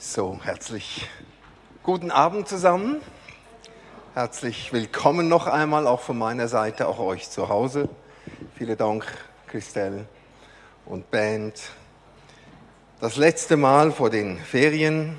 [0.00, 1.08] So, herzlich
[1.82, 3.00] guten Abend zusammen.
[4.14, 7.88] Herzlich willkommen noch einmal, auch von meiner Seite, auch euch zu Hause.
[8.56, 9.04] Vielen Dank,
[9.48, 10.06] Christelle
[10.86, 11.60] und Band.
[13.00, 15.18] Das letzte Mal vor den Ferien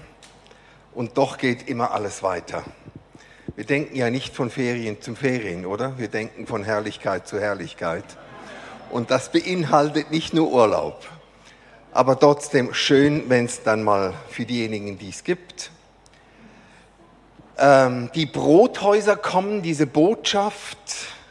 [0.93, 2.63] und doch geht immer alles weiter.
[3.57, 5.97] Wir denken ja nicht von Ferien zum Ferien, oder?
[5.97, 8.05] Wir denken von Herrlichkeit zu Herrlichkeit.
[8.91, 11.05] Und das beinhaltet nicht nur Urlaub
[11.91, 15.71] aber trotzdem schön, wenn es dann mal für diejenigen, die es gibt.
[17.57, 20.77] Ähm, die Brothäuser kommen, diese Botschaft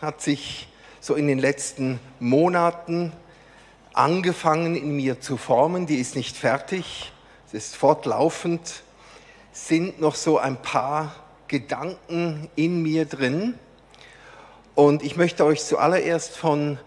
[0.00, 0.68] hat sich
[1.00, 3.12] so in den letzten Monaten
[3.94, 5.86] angefangen in mir zu formen.
[5.86, 7.12] Die ist nicht fertig,
[7.46, 8.82] es ist fortlaufend,
[9.52, 11.14] sind noch so ein paar
[11.46, 13.54] Gedanken in mir drin.
[14.74, 16.78] Und ich möchte euch zuallererst von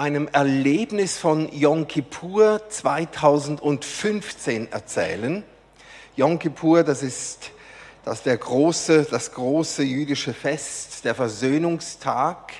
[0.00, 5.44] einem Erlebnis von Yom Kippur 2015 erzählen.
[6.16, 7.50] Yom Kippur, das ist
[8.06, 12.54] das, der große, das große jüdische Fest, der Versöhnungstag.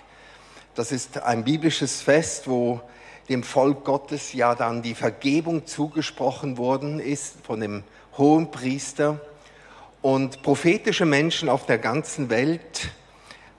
[0.74, 2.82] Das ist ein biblisches Fest, wo
[3.30, 7.84] dem Volk Gottes ja dann die Vergebung zugesprochen worden ist von dem
[8.18, 9.18] hohen Priester.
[10.02, 12.90] Und prophetische Menschen auf der ganzen Welt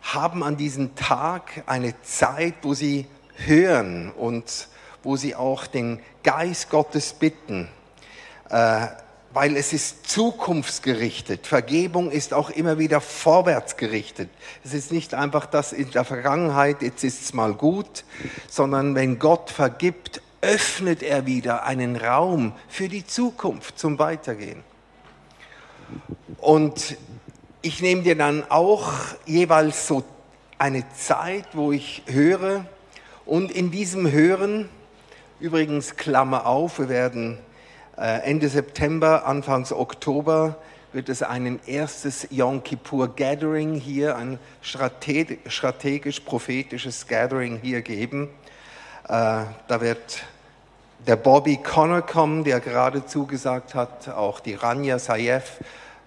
[0.04, 3.08] haben an diesem Tag eine Zeit, wo sie
[3.46, 4.68] hören und
[5.04, 7.68] wo sie auch den Geist Gottes bitten,
[8.50, 8.88] äh,
[9.34, 11.48] weil es ist zukunftsgerichtet.
[11.48, 14.30] Vergebung ist auch immer wieder vorwärtsgerichtet.
[14.64, 18.04] Es ist nicht einfach das in der Vergangenheit, jetzt ist es mal gut,
[18.50, 24.64] sondern wenn Gott vergibt, öffnet er wieder einen Raum für die Zukunft zum Weitergehen.
[26.40, 26.98] Und
[27.62, 28.92] ich nehme dir dann auch
[29.26, 30.04] jeweils so
[30.58, 32.66] eine Zeit, wo ich höre,
[33.26, 34.68] und in diesem Hören,
[35.40, 37.38] übrigens Klammer auf, wir werden
[37.98, 40.58] äh, Ende September, Anfangs Oktober,
[40.94, 48.30] wird es ein erstes Yom Kippur Gathering hier, ein strategisch-prophetisches Gathering hier geben.
[49.06, 50.24] Äh, da wird
[51.08, 55.60] der Bobby Connor kommen, der gerade zugesagt hat, auch die Rania Sayef,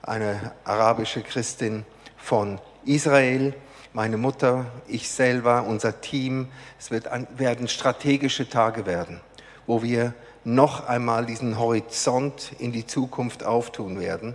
[0.03, 1.87] eine arabische Christin
[2.17, 3.55] von Israel
[3.95, 6.49] meine Mutter, ich selber, unser Team.
[6.81, 9.21] Es wird, werden strategische Tage werden,
[9.69, 14.35] wo wir noch einmal diesen Horizont in die Zukunft auftun werden.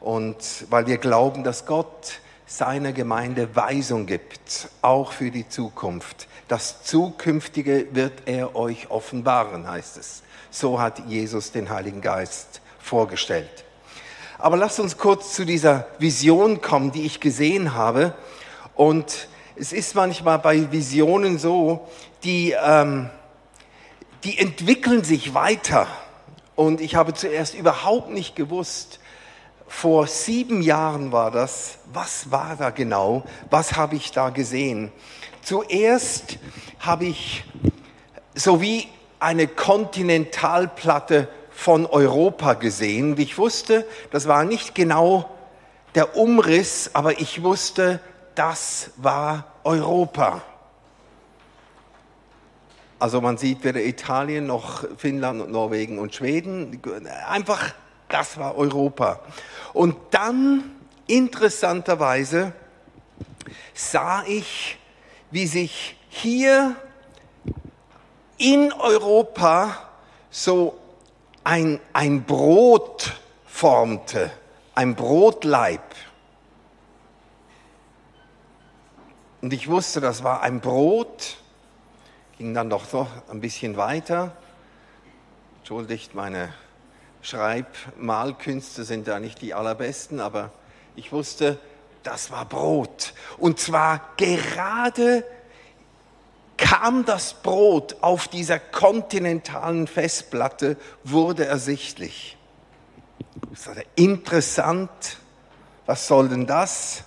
[0.00, 6.26] Und weil wir glauben, dass Gott seiner Gemeinde Weisung gibt, auch für die Zukunft.
[6.48, 10.24] Das Zukünftige wird er euch offenbaren, heißt es.
[10.50, 13.64] So hat Jesus den Heiligen Geist vorgestellt.
[14.36, 18.14] Aber lasst uns kurz zu dieser Vision kommen, die ich gesehen habe.
[18.74, 21.88] Und es ist manchmal bei Visionen so,
[22.24, 23.08] die, ähm,
[24.24, 25.86] die entwickeln sich weiter.
[26.56, 29.00] Und ich habe zuerst überhaupt nicht gewusst,
[29.66, 34.92] vor sieben Jahren war das, was war da genau, was habe ich da gesehen.
[35.42, 36.38] Zuerst
[36.78, 37.44] habe ich
[38.34, 43.18] so wie eine Kontinentalplatte von Europa gesehen.
[43.18, 45.30] Ich wusste, das war nicht genau
[45.94, 48.00] der Umriss, aber ich wusste,
[48.34, 50.42] das war Europa.
[52.98, 56.80] Also man sieht weder Italien noch Finnland Norwegen und Schweden.
[57.28, 57.74] Einfach,
[58.08, 59.20] das war Europa.
[59.72, 60.70] Und dann,
[61.06, 62.52] interessanterweise,
[63.74, 64.78] sah ich,
[65.30, 66.76] wie sich hier
[68.38, 69.76] in Europa
[70.30, 70.78] so
[71.42, 73.12] ein, ein Brot
[73.46, 74.30] formte,
[74.74, 75.82] ein Brotleib.
[79.44, 81.36] Und ich wusste, das war ein Brot,
[82.38, 84.34] ging dann doch so ein bisschen weiter.
[85.58, 86.54] Entschuldigt, meine
[87.20, 90.50] Schreibmalkünste sind da nicht die allerbesten, aber
[90.96, 91.58] ich wusste,
[92.04, 93.12] das war Brot.
[93.36, 95.26] Und zwar gerade
[96.56, 102.38] kam das Brot auf dieser kontinentalen Festplatte, wurde ersichtlich.
[103.50, 105.18] Das war interessant.
[105.84, 107.04] Was soll denn das?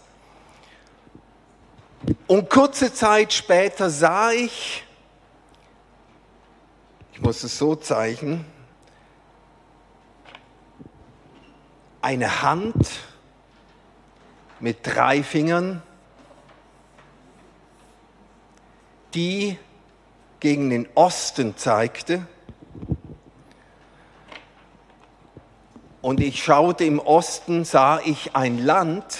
[2.27, 4.83] Und kurze Zeit später sah ich,
[7.13, 8.45] ich muss es so zeichnen,
[12.01, 12.99] eine Hand
[14.59, 15.81] mit drei Fingern,
[19.13, 19.57] die
[20.41, 22.27] gegen den Osten zeigte.
[26.01, 29.17] Und ich schaute im Osten, sah ich ein Land,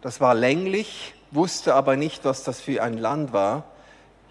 [0.00, 3.64] das war länglich, wusste aber nicht, was das für ein Land war.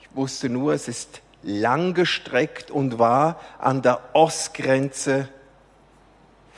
[0.01, 5.27] Ich wusste nur, es ist langgestreckt und war an der Ostgrenze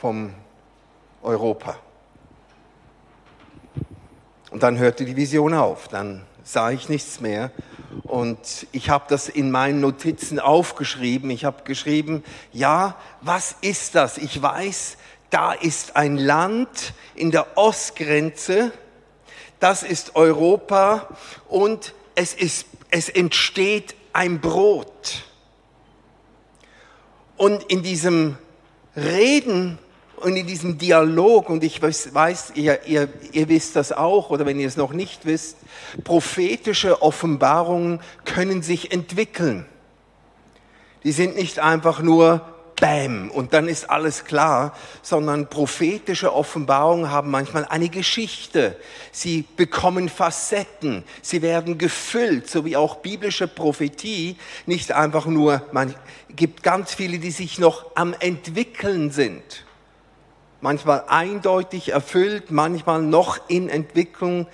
[0.00, 0.32] vom
[1.22, 1.76] Europa.
[4.50, 7.50] Und dann hörte die Vision auf, dann sah ich nichts mehr.
[8.04, 11.30] Und ich habe das in meinen Notizen aufgeschrieben.
[11.30, 12.22] Ich habe geschrieben,
[12.52, 14.18] ja, was ist das?
[14.18, 14.96] Ich weiß,
[15.30, 18.70] da ist ein Land in der Ostgrenze,
[19.60, 21.08] das ist Europa
[21.48, 25.24] und es, ist, es entsteht ein Brot.
[27.36, 28.38] Und in diesem
[28.96, 29.78] Reden
[30.16, 34.58] und in diesem Dialog, und ich weiß, ihr, ihr, ihr wisst das auch, oder wenn
[34.58, 35.58] ihr es noch nicht wisst,
[36.04, 39.66] prophetische Offenbarungen können sich entwickeln.
[41.04, 47.30] Die sind nicht einfach nur Bäm und dann ist alles klar, sondern prophetische Offenbarungen haben
[47.30, 48.76] manchmal eine Geschichte.
[49.12, 54.36] Sie bekommen Facetten, sie werden gefüllt, so wie auch biblische Prophetie
[54.66, 55.94] nicht einfach nur, man
[56.28, 59.64] gibt ganz viele, die sich noch am entwickeln sind.
[60.60, 64.46] Manchmal eindeutig erfüllt, manchmal noch in Entwicklung.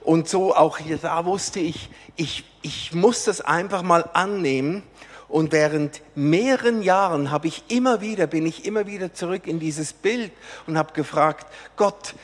[0.00, 4.82] Und so auch hier, da wusste ich, ich, ich muss das einfach mal annehmen
[5.28, 9.92] und während mehreren Jahren habe ich immer wieder, bin ich immer wieder zurück in dieses
[9.92, 10.32] Bild
[10.66, 11.46] und habe gefragt,
[11.76, 12.14] Gott,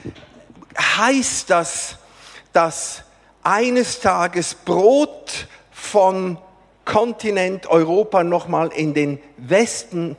[0.78, 1.98] heißt das,
[2.52, 3.02] dass
[3.42, 6.38] eines Tages Brot von
[6.86, 10.16] Kontinent Europa nochmal in den Westen,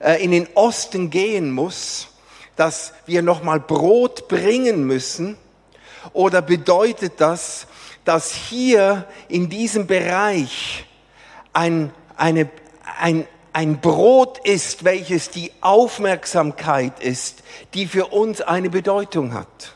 [0.00, 2.08] äh, in den Osten gehen muss,
[2.56, 5.36] dass wir nochmal Brot bringen müssen?
[6.12, 7.66] Oder bedeutet das,
[8.04, 10.84] dass hier in diesem Bereich
[11.52, 12.48] ein eine,
[12.98, 17.42] ein, ein Brot ist, welches die Aufmerksamkeit ist,
[17.74, 19.74] die für uns eine Bedeutung hat.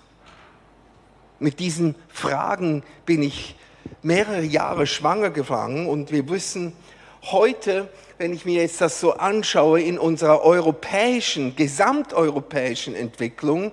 [1.39, 3.55] Mit diesen Fragen bin ich
[4.03, 6.73] mehrere Jahre schwanger gefangen und wir wissen
[7.23, 7.89] heute,
[8.19, 13.73] wenn ich mir jetzt das so anschaue, in unserer europäischen, gesamteuropäischen Entwicklung,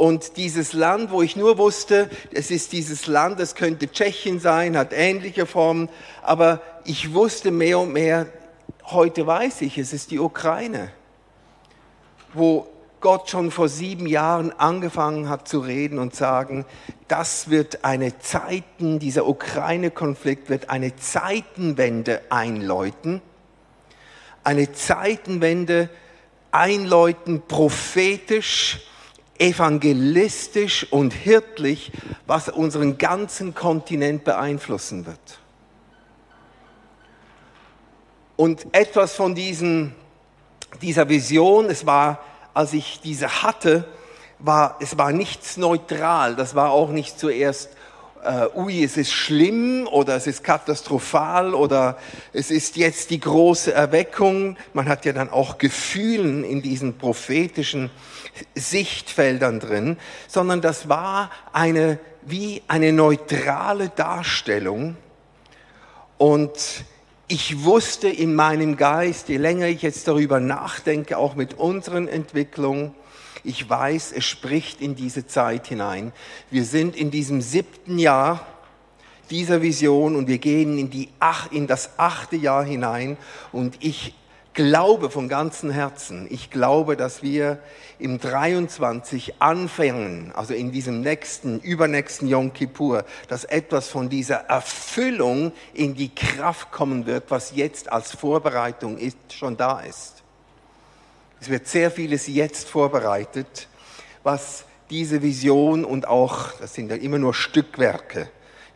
[0.00, 4.74] und dieses Land, wo ich nur wusste, es ist dieses Land, es könnte Tschechien sein,
[4.74, 5.90] hat ähnliche Formen,
[6.22, 8.26] aber ich wusste mehr und mehr,
[8.86, 10.90] heute weiß ich, es ist die Ukraine,
[12.32, 12.66] wo
[13.02, 16.64] Gott schon vor sieben Jahren angefangen hat zu reden und sagen,
[17.06, 23.20] das wird eine Zeiten, dieser Ukraine-Konflikt wird eine Zeitenwende einläuten,
[24.44, 25.90] eine Zeitenwende
[26.52, 28.80] einläuten prophetisch,
[29.40, 31.90] evangelistisch und hirtlich,
[32.26, 35.38] was unseren ganzen Kontinent beeinflussen wird.
[38.36, 39.94] Und etwas von diesen,
[40.82, 42.20] dieser Vision, es war,
[42.54, 43.86] als ich diese hatte,
[44.38, 46.36] war, es war nichts neutral.
[46.36, 47.70] Das war auch nicht zuerst,
[48.22, 51.98] äh, ui, es ist schlimm oder es ist katastrophal oder
[52.32, 54.56] es ist jetzt die große Erweckung.
[54.74, 57.90] Man hat ja dann auch Gefühlen in diesen prophetischen
[58.54, 59.96] Sichtfeldern drin,
[60.28, 64.96] sondern das war eine, wie eine neutrale Darstellung.
[66.18, 66.84] Und
[67.28, 72.94] ich wusste in meinem Geist, je länger ich jetzt darüber nachdenke, auch mit unseren Entwicklungen,
[73.42, 76.12] ich weiß, es spricht in diese Zeit hinein.
[76.50, 78.46] Wir sind in diesem siebten Jahr
[79.30, 81.08] dieser Vision und wir gehen in, die,
[81.50, 83.16] in das achte Jahr hinein
[83.52, 84.14] und ich
[84.54, 87.58] glaube von ganzem Herzen, ich glaube, dass wir
[87.98, 95.52] im 23 anfangen, also in diesem nächsten, übernächsten Yom Kippur, dass etwas von dieser Erfüllung
[95.74, 100.22] in die Kraft kommen wird, was jetzt als Vorbereitung ist, schon da ist.
[101.40, 103.68] Es wird sehr vieles jetzt vorbereitet,
[104.22, 108.28] was diese Vision und auch, das sind ja immer nur Stückwerke,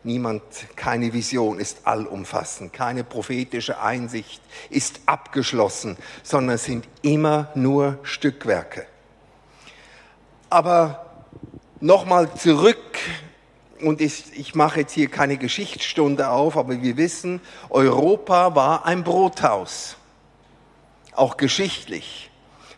[0.05, 0.43] Niemand,
[0.75, 8.85] keine Vision ist allumfassend, keine prophetische Einsicht ist abgeschlossen, sondern es sind immer nur Stückwerke.
[10.51, 11.25] Aber
[11.79, 12.99] nochmal zurück,
[13.81, 19.03] und ich, ich mache jetzt hier keine Geschichtsstunde auf, aber wir wissen, Europa war ein
[19.03, 19.97] Brothaus,
[21.13, 22.29] auch geschichtlich.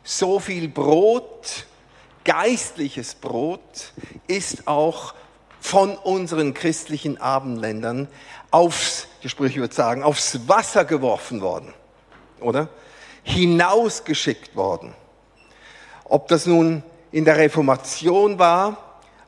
[0.02, 1.66] So viel Brot,
[2.24, 3.92] geistliches Brot,
[4.28, 5.14] ist auch
[5.68, 8.08] von unseren christlichen Abendländern
[8.52, 11.74] aufs, die Sprüche würde sagen, aufs Wasser geworfen worden,
[12.40, 12.70] oder?
[13.24, 14.94] Hinausgeschickt worden.
[16.06, 18.78] Ob das nun in der Reformation war,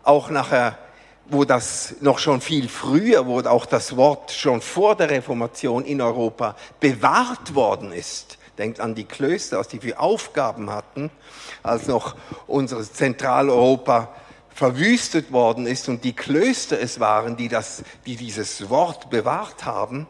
[0.03, 0.77] auch nachher,
[1.25, 6.01] wo das noch schon viel früher, wo auch das Wort schon vor der Reformation in
[6.01, 8.37] Europa bewahrt worden ist.
[8.57, 11.11] Denkt an die Klöster, was die für Aufgaben hatten,
[11.63, 12.15] als noch
[12.47, 14.07] unser Zentraleuropa
[14.53, 20.07] verwüstet worden ist und die Klöster es waren, die, das, die dieses Wort bewahrt haben.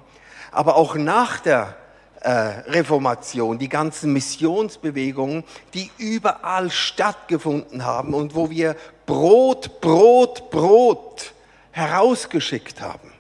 [0.51, 1.75] Aber auch nach der
[2.21, 5.43] äh, Reformation, die ganzen Missionsbewegungen,
[5.73, 11.33] die überall stattgefunden haben und wo wir Brot, Brot, Brot
[11.71, 13.11] herausgeschickt haben.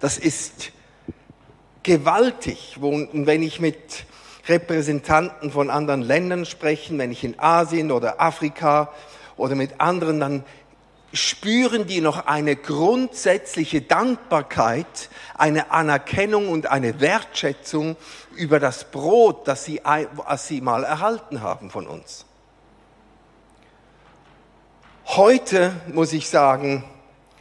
[0.00, 0.72] Das ist
[1.82, 2.78] gewaltig.
[2.80, 4.04] Und wenn ich mit
[4.48, 8.92] Repräsentanten von anderen Ländern spreche, wenn ich in Asien oder Afrika
[9.40, 10.44] oder mit anderen, dann
[11.12, 17.96] spüren die noch eine grundsätzliche Dankbarkeit, eine Anerkennung und eine Wertschätzung
[18.36, 19.80] über das Brot, das sie,
[20.12, 22.26] was sie mal erhalten haben von uns.
[25.06, 26.84] Heute muss ich sagen,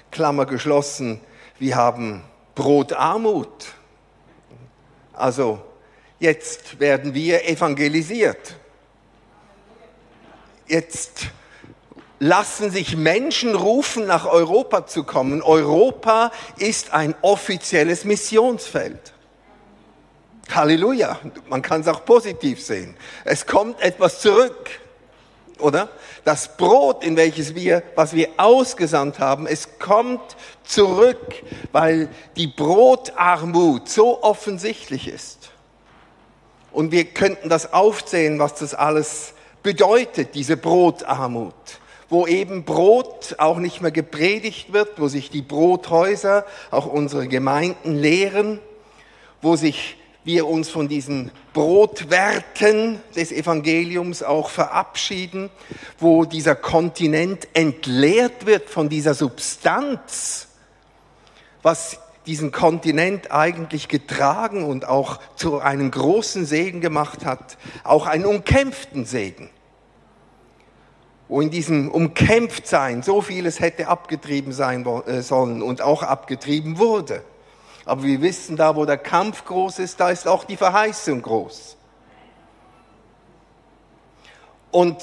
[0.10, 1.22] Klammer geschlossen,
[1.60, 2.24] wir haben
[2.56, 3.74] Brotarmut.
[5.14, 5.62] Also
[6.18, 8.56] jetzt werden wir evangelisiert.
[10.68, 11.28] Jetzt
[12.20, 15.42] lassen sich Menschen rufen, nach Europa zu kommen.
[15.42, 19.14] Europa ist ein offizielles Missionsfeld.
[20.54, 21.20] Halleluja.
[21.48, 22.96] Man kann es auch positiv sehen.
[23.24, 24.70] Es kommt etwas zurück.
[25.60, 25.90] Oder?
[26.26, 33.90] Das Brot, in welches wir, was wir ausgesandt haben, es kommt zurück, weil die Brotarmut
[33.90, 35.52] so offensichtlich ist.
[36.72, 39.34] Und wir könnten das aufzählen, was das alles
[39.64, 41.54] bedeutet, diese Brotarmut
[42.10, 47.96] wo eben Brot auch nicht mehr gepredigt wird, wo sich die Brothäuser, auch unsere Gemeinden
[47.96, 48.60] lehren,
[49.42, 55.50] wo sich wir uns von diesen Brotwerten des Evangeliums auch verabschieden,
[55.98, 60.48] wo dieser Kontinent entleert wird von dieser Substanz,
[61.62, 68.26] was diesen Kontinent eigentlich getragen und auch zu einem großen Segen gemacht hat, auch einen
[68.26, 69.50] umkämpften Segen
[71.30, 77.24] wo in diesem Umkämpftsein so vieles hätte abgetrieben sein äh, sollen und auch abgetrieben wurde.
[77.86, 81.78] Aber wir wissen, da wo der Kampf groß ist, da ist auch die Verheißung groß.
[84.72, 84.98] Und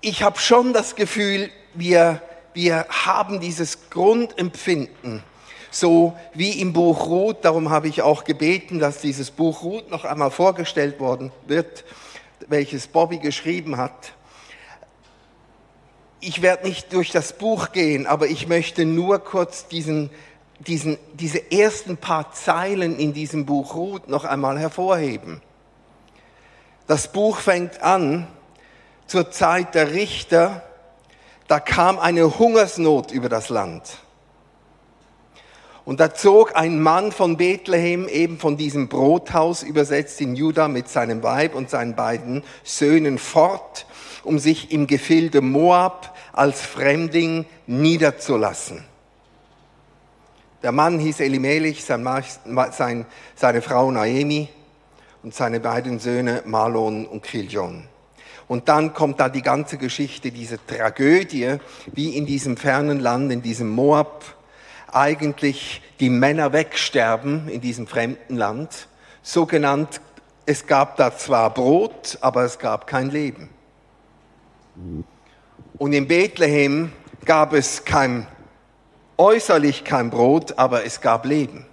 [0.00, 2.22] ich habe schon das Gefühl, wir,
[2.54, 5.24] wir haben dieses Grundempfinden,
[5.70, 7.38] so wie im Buch Ruth.
[7.42, 11.84] Darum habe ich auch gebeten, dass dieses Buch Ruth noch einmal vorgestellt worden wird,
[12.46, 14.12] welches Bobby geschrieben hat
[16.20, 20.10] ich werde nicht durch das Buch gehen, aber ich möchte nur kurz diesen,
[20.58, 25.40] diesen, diese ersten paar Zeilen in diesem Buch Ruth noch einmal hervorheben.
[26.86, 28.26] Das Buch fängt an
[29.06, 30.62] zur Zeit der Richter,
[31.46, 33.98] da kam eine Hungersnot über das Land.
[35.84, 40.90] Und da zog ein Mann von Bethlehem, eben von diesem Brothaus übersetzt in Juda, mit
[40.90, 43.86] seinem Weib und seinen beiden Söhnen fort
[44.28, 48.84] um sich im Gefilde Moab als Fremdling niederzulassen.
[50.62, 54.48] Der Mann hieß Elimelech, sein, seine Frau Naemi
[55.22, 57.84] und seine beiden Söhne Malon und Kiljon.
[58.48, 61.56] Und dann kommt da die ganze Geschichte, diese Tragödie,
[61.92, 64.24] wie in diesem fernen Land, in diesem Moab,
[64.90, 68.88] eigentlich die Männer wegsterben in diesem fremden Land.
[69.22, 70.00] So genannt,
[70.46, 73.50] es gab da zwar Brot, aber es gab kein Leben.
[75.78, 76.92] Und in Bethlehem
[77.24, 78.26] gab es kein,
[79.16, 81.66] äußerlich kein Brot, aber es gab Leben.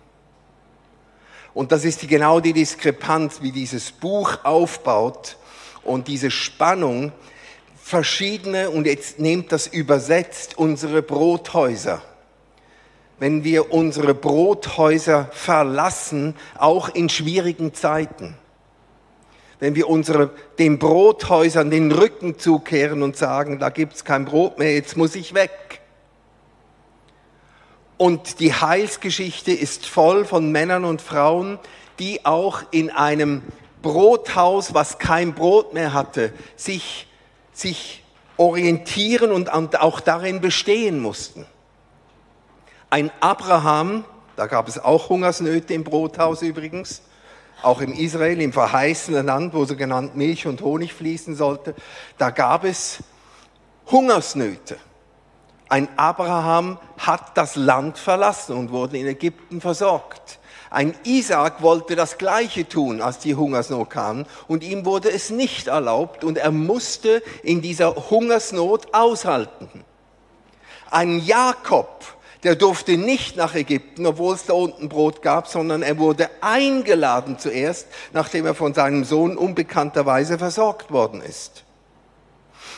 [1.54, 5.38] Und das ist genau die Diskrepanz, wie dieses Buch aufbaut
[5.84, 7.14] und diese Spannung,
[7.82, 12.02] verschiedene, und jetzt nehmt das übersetzt, unsere Brothäuser.
[13.20, 18.36] Wenn wir unsere Brothäuser verlassen, auch in schwierigen Zeiten
[19.60, 24.74] wenn wir unsere, den Brothäusern den Rücken zukehren und sagen, da gibt's kein Brot mehr,
[24.74, 25.82] jetzt muss ich weg.
[27.98, 31.60] Und die Heilsgeschichte ist voll von Männern und Frauen,
[32.00, 33.42] die auch in einem
[33.82, 37.08] Brothaus, was kein Brot mehr hatte, sich,
[37.54, 38.04] sich
[38.36, 41.46] orientieren und auch darin bestehen mussten.
[42.90, 44.04] Ein Abraham,
[44.36, 47.02] da gab es auch Hungersnöte im Brothaus übrigens,
[47.62, 51.76] auch im Israel, im verheißenen Land, wo so genannt Milch und Honig fließen sollte,
[52.18, 53.00] da gab es
[53.92, 54.78] Hungersnöte.
[55.68, 60.40] Ein Abraham hat das Land verlassen und wurde in Ägypten versorgt.
[60.70, 65.68] Ein Isaac wollte das Gleiche tun, als die Hungersnot kam, und ihm wurde es nicht
[65.68, 69.86] erlaubt und er musste in dieser Hungersnot aushalten.
[70.92, 72.15] Ein Jakob
[72.46, 77.40] der durfte nicht nach Ägypten, obwohl es da unten Brot gab, sondern er wurde eingeladen
[77.40, 81.64] zuerst, nachdem er von seinem Sohn unbekannterweise versorgt worden ist.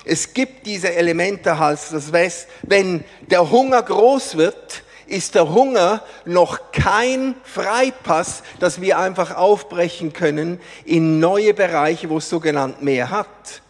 [0.06, 2.14] Es gibt diese Elemente, als das
[2.62, 10.14] wenn der Hunger groß wird, ist der Hunger noch kein Freipass, dass wir einfach aufbrechen
[10.14, 13.62] können in neue Bereiche, wo es sogenannt mehr hat.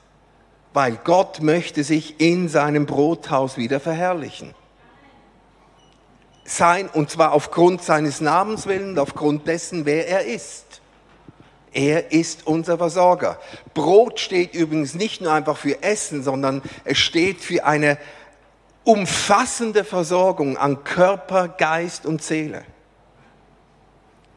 [0.73, 4.53] Weil Gott möchte sich in seinem Brothaus wieder verherrlichen.
[6.49, 10.81] Sein, und zwar aufgrund seines Namens willen, aufgrund dessen, wer er ist.
[11.73, 13.37] Er ist unser Versorger.
[13.73, 17.97] Brot steht übrigens nicht nur einfach für Essen, sondern es steht für eine
[18.85, 22.63] umfassende Versorgung an Körper, Geist und Seele.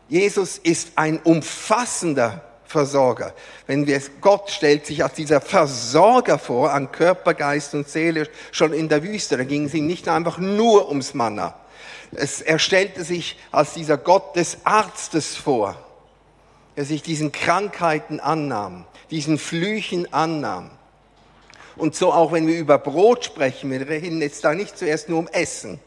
[0.08, 3.34] Jesus ist ein umfassender Versorger.
[3.68, 8.28] Wenn wir es, Gott stellt sich als dieser Versorger vor an Körper, Geist und Seele
[8.50, 9.36] schon in der Wüste.
[9.36, 11.54] Da ging es ihm nicht einfach nur ums Manna.
[12.12, 15.76] Es, er stellte sich als dieser Gott des Arztes vor
[16.80, 20.70] der sich diesen Krankheiten annahm, diesen Flüchen annahm.
[21.76, 25.18] Und so auch wenn wir über Brot sprechen, wir reden jetzt da nicht zuerst nur
[25.18, 25.78] um Essen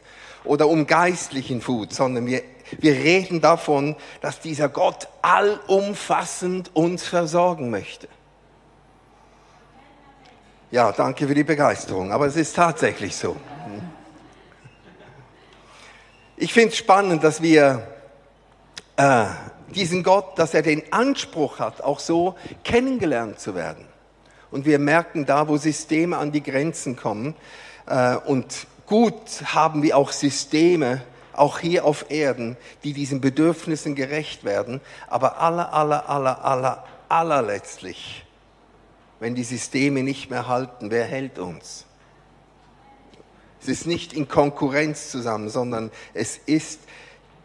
[0.44, 2.42] oder um geistlichen Food, sondern wir,
[2.78, 8.06] wir reden davon, dass dieser Gott allumfassend uns versorgen möchte.
[10.70, 13.36] Ja, danke für die Begeisterung, aber es ist tatsächlich so.
[16.36, 17.86] Ich finde es spannend, dass wir
[18.96, 19.26] äh,
[19.72, 23.86] diesen Gott, dass er den Anspruch hat, auch so kennengelernt zu werden.
[24.50, 27.36] Und wir merken da, wo Systeme an die Grenzen kommen.
[27.86, 31.02] Äh, und gut haben wir auch Systeme,
[31.34, 34.80] auch hier auf Erden, die diesen Bedürfnissen gerecht werden.
[35.06, 38.26] Aber aller, aller, aller, aller, allerletztlich,
[39.20, 41.86] wenn die Systeme nicht mehr halten, wer hält uns?
[43.64, 46.80] Es ist nicht in Konkurrenz zusammen, sondern es ist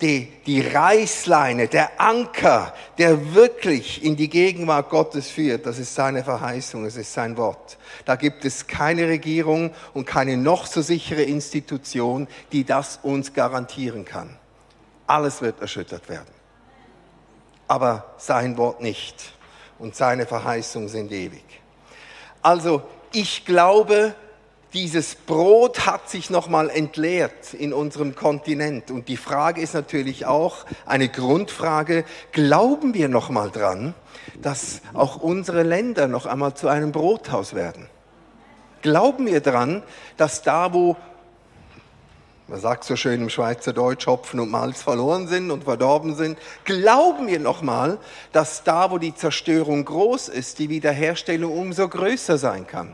[0.02, 6.26] die, die Reißleine, der Anker, der wirklich in die Gegenwart Gottes führt, das ist seine
[6.26, 7.78] Verheißung, es ist sein Wort.
[8.04, 14.04] Da gibt es keine Regierung und keine noch so sichere Institution, die das uns garantieren
[14.04, 14.38] kann.
[15.08, 16.34] Alles wird erschüttert werden.
[17.70, 19.34] Aber sein Wort nicht.
[19.80, 21.46] Und seine Verheißungen sind ewig.
[22.42, 22.82] Also,
[23.14, 24.14] ich glaube,
[24.74, 28.92] dieses Brot hat sich nochmal entleert in unserem Kontinent.
[28.92, 33.96] Und die Frage ist natürlich auch eine Grundfrage, glauben wir nochmal dran,
[34.42, 37.88] dass auch unsere Länder noch einmal zu einem Brothaus werden?
[38.82, 39.84] Glauben wir dran,
[40.18, 40.96] dass da, wo,
[42.48, 47.28] man sagt so schön im Schweizerdeutsch, Hopfen und Malz verloren sind und verdorben sind, glauben
[47.28, 47.98] wir nochmal,
[48.32, 52.94] dass da, wo die Zerstörung groß ist, die Wiederherstellung umso größer sein kann?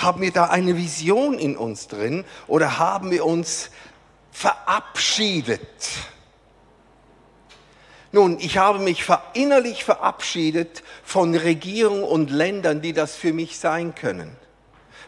[0.00, 3.68] Haben wir da eine Vision in uns drin oder haben wir uns
[4.32, 5.60] verabschiedet?
[8.10, 13.94] Nun, ich habe mich innerlich verabschiedet von Regierungen und Ländern, die das für mich sein
[13.94, 14.34] können,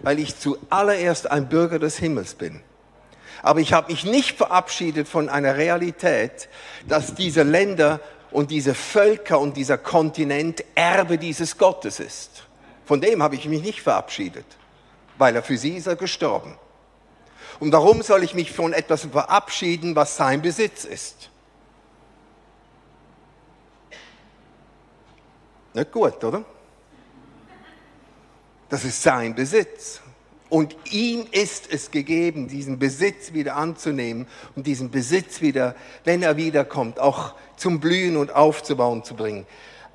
[0.01, 2.61] weil ich zuallererst ein Bürger des Himmels bin.
[3.43, 6.51] Aber ich habe mich nicht verabschiedet von einer Realität,
[6.87, 7.99] dass diese Länder
[8.31, 12.47] und diese Völker und dieser Kontinent Erbe dieses Gottes ist.
[12.85, 14.45] Von dem habe ich mich nicht verabschiedet
[15.23, 16.57] weil er für sie ist er gestorben.
[17.61, 21.31] Und warum soll ich mich von etwas verabschieden, was sein Besitz ist?
[25.75, 26.45] Nicht gut, oder?
[28.69, 30.01] Das ist sein Besitz.
[30.49, 36.37] Und ihm ist es gegeben, diesen Besitz wieder anzunehmen und diesen Besitz wieder, wenn er
[36.37, 39.47] wiederkommt, auch zum Blühen und Aufzubauen zu bringen.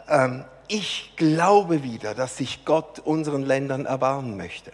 [0.07, 4.71] Ähm, ich glaube wieder, dass sich Gott unseren Ländern erbarmen möchte.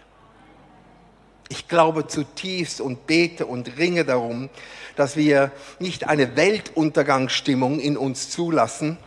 [1.53, 4.49] Ich glaube zutiefst und bete und ringe darum,
[4.95, 8.97] dass wir nicht eine Weltuntergangsstimmung in uns zulassen,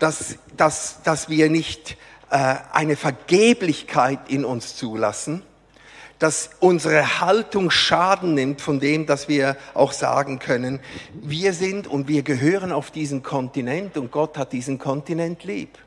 [0.00, 1.96] dass, dass, dass wir nicht
[2.30, 5.42] äh, eine Vergeblichkeit in uns zulassen,
[6.18, 10.80] dass unsere Haltung Schaden nimmt von dem, dass wir auch sagen können,
[11.14, 15.78] wir sind und wir gehören auf diesen Kontinent und Gott hat diesen Kontinent lieb.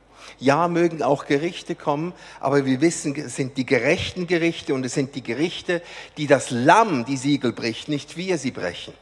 [0.41, 4.95] Ja, mögen auch Gerichte kommen, aber wir wissen, es sind die gerechten Gerichte und es
[4.95, 5.83] sind die Gerichte,
[6.17, 8.93] die das Lamm die Siegel bricht, nicht wir sie brechen.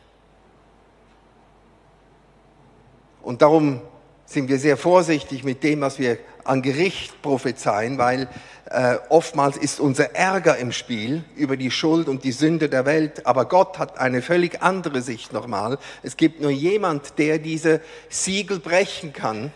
[3.21, 3.79] Und darum
[4.25, 8.27] sind wir sehr vorsichtig mit dem, was wir an Gericht prophezeien, weil
[8.65, 13.25] äh, oftmals ist unser Ärger im Spiel über die Schuld und die Sünde der Welt,
[13.25, 15.77] aber Gott hat eine völlig andere Sicht nochmal.
[16.03, 19.53] Es gibt nur jemand, der diese Siegel brechen kann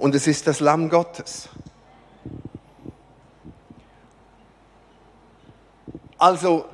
[0.00, 1.50] und es ist das Lamm Gottes.
[6.16, 6.64] Also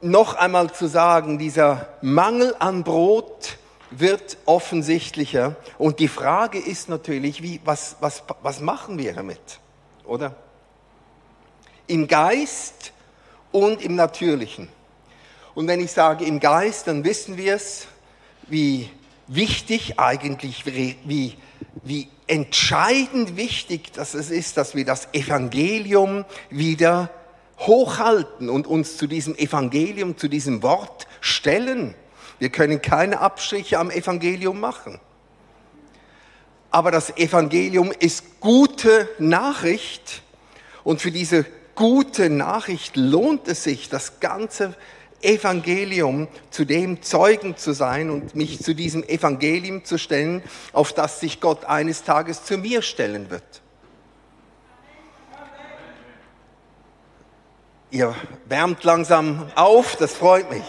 [0.00, 3.58] noch einmal zu sagen, dieser Mangel an Brot
[3.90, 9.60] wird offensichtlicher und die Frage ist natürlich, wie, was, was, was machen wir damit,
[10.04, 10.34] oder?
[11.86, 12.92] Im Geist
[13.52, 14.68] und im Natürlichen.
[15.54, 17.86] Und wenn ich sage im Geist, dann wissen wir es,
[18.48, 18.90] wie
[19.26, 21.36] wichtig eigentlich, wie,
[21.82, 27.10] wie entscheidend wichtig dass es ist, dass wir das Evangelium wieder
[27.58, 31.94] hochhalten und uns zu diesem Evangelium, zu diesem Wort stellen.
[32.38, 34.98] Wir können keine Abstriche am Evangelium machen.
[36.70, 40.22] Aber das Evangelium ist gute Nachricht
[40.82, 44.74] und für diese gute Nachricht lohnt es sich, das ganze
[45.22, 51.20] Evangelium zu dem Zeugen zu sein und mich zu diesem Evangelium zu stellen, auf das
[51.20, 53.62] sich Gott eines Tages zu mir stellen wird.
[57.90, 58.14] Ihr
[58.46, 60.64] wärmt langsam auf, das freut mich.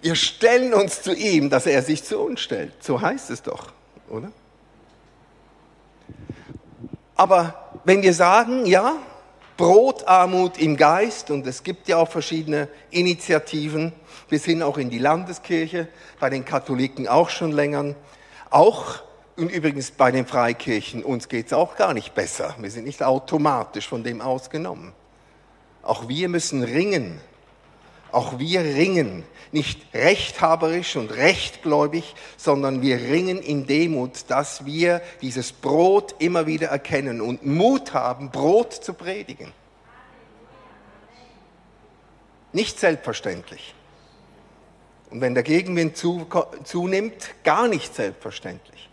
[0.00, 2.82] Wir stellen uns zu ihm, dass er sich zu uns stellt.
[2.82, 3.72] So heißt es doch,
[4.08, 4.30] oder?
[7.16, 8.94] Aber wenn wir sagen, ja,
[9.60, 13.92] Brotarmut im Geist und es gibt ja auch verschiedene Initiativen.
[14.30, 15.86] Wir sind auch in die Landeskirche,
[16.18, 17.94] bei den Katholiken auch schon länger.
[18.48, 19.02] Auch
[19.36, 22.54] und übrigens bei den Freikirchen, uns geht es auch gar nicht besser.
[22.58, 24.94] Wir sind nicht automatisch von dem ausgenommen.
[25.82, 27.20] Auch wir müssen ringen
[28.12, 35.52] auch wir ringen, nicht rechthaberisch und rechtgläubig, sondern wir ringen in Demut, dass wir dieses
[35.52, 39.52] Brot immer wieder erkennen und Mut haben, Brot zu predigen.
[42.52, 43.74] Nicht selbstverständlich.
[45.10, 48.89] Und wenn der Gegenwind zunimmt, gar nicht selbstverständlich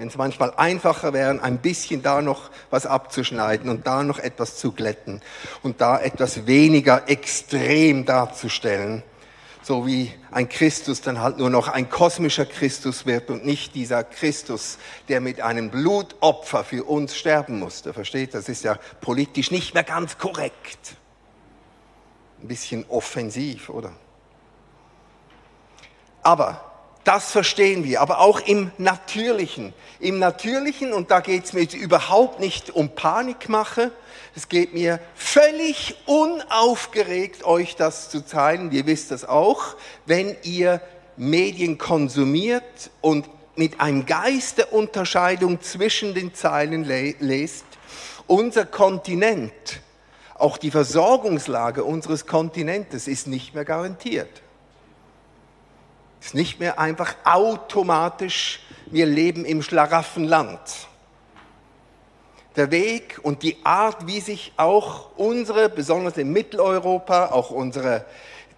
[0.00, 4.56] wenn es manchmal einfacher wäre, ein bisschen da noch was abzuschneiden und da noch etwas
[4.56, 5.20] zu glätten
[5.62, 9.02] und da etwas weniger extrem darzustellen,
[9.60, 14.02] so wie ein Christus dann halt nur noch ein kosmischer Christus wird und nicht dieser
[14.02, 14.78] Christus,
[15.10, 17.92] der mit einem Blutopfer für uns sterben musste.
[17.92, 18.32] Versteht?
[18.32, 20.96] Das ist ja politisch nicht mehr ganz korrekt.
[22.40, 23.92] Ein bisschen offensiv, oder?
[26.22, 26.69] Aber
[27.04, 29.72] das verstehen wir, aber auch im Natürlichen.
[30.00, 33.92] Im Natürlichen, und da geht es mir überhaupt nicht um Panikmache,
[34.36, 38.70] es geht mir völlig unaufgeregt, euch das zu zeigen.
[38.70, 40.80] Ihr wisst das auch, wenn ihr
[41.16, 47.64] Medien konsumiert und mit einem Geist der Unterscheidung zwischen den Zeilen lest,
[48.26, 49.80] unser Kontinent,
[50.34, 54.30] auch die Versorgungslage unseres Kontinentes ist nicht mehr garantiert.
[56.20, 60.60] Ist nicht mehr einfach automatisch, wir leben im Schlaraffenland.
[62.56, 68.04] Der Weg und die Art, wie sich auch unsere, besonders in Mitteleuropa, auch unsere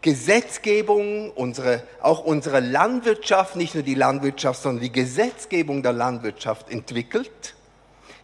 [0.01, 7.55] Gesetzgebung, unsere, auch unsere Landwirtschaft, nicht nur die Landwirtschaft, sondern die Gesetzgebung der Landwirtschaft entwickelt,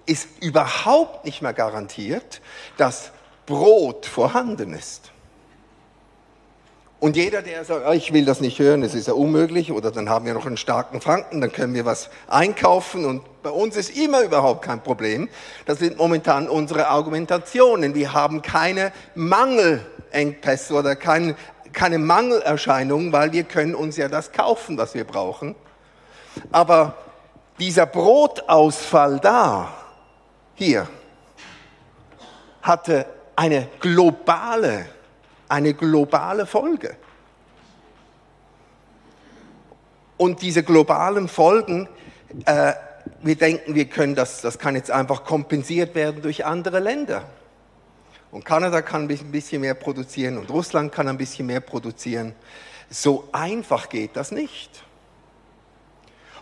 [0.04, 2.40] ist überhaupt nicht mehr garantiert,
[2.78, 3.12] dass
[3.46, 5.12] Brot vorhanden ist.
[7.00, 9.92] Und jeder, der sagt, ah, ich will das nicht hören, es ist ja unmöglich, oder
[9.92, 13.76] dann haben wir noch einen starken Franken, dann können wir was einkaufen und bei uns
[13.76, 15.28] ist immer überhaupt kein Problem.
[15.64, 17.94] Das sind momentan unsere Argumentationen.
[17.94, 21.36] Wir haben keine Mangelengpässe oder keine,
[21.72, 25.54] keine Mangelerscheinungen, weil wir können uns ja das kaufen, was wir brauchen.
[26.50, 26.94] Aber
[27.60, 29.72] dieser Brotausfall da,
[30.56, 30.88] hier,
[32.60, 33.06] hatte
[33.36, 34.86] eine globale
[35.48, 36.96] eine globale Folge.
[40.16, 41.88] Und diese globalen Folgen,
[42.44, 42.72] äh,
[43.22, 47.24] wir denken, wir können das, das kann jetzt einfach kompensiert werden durch andere Länder.
[48.30, 52.34] Und Kanada kann ein bisschen mehr produzieren und Russland kann ein bisschen mehr produzieren.
[52.90, 54.82] So einfach geht das nicht.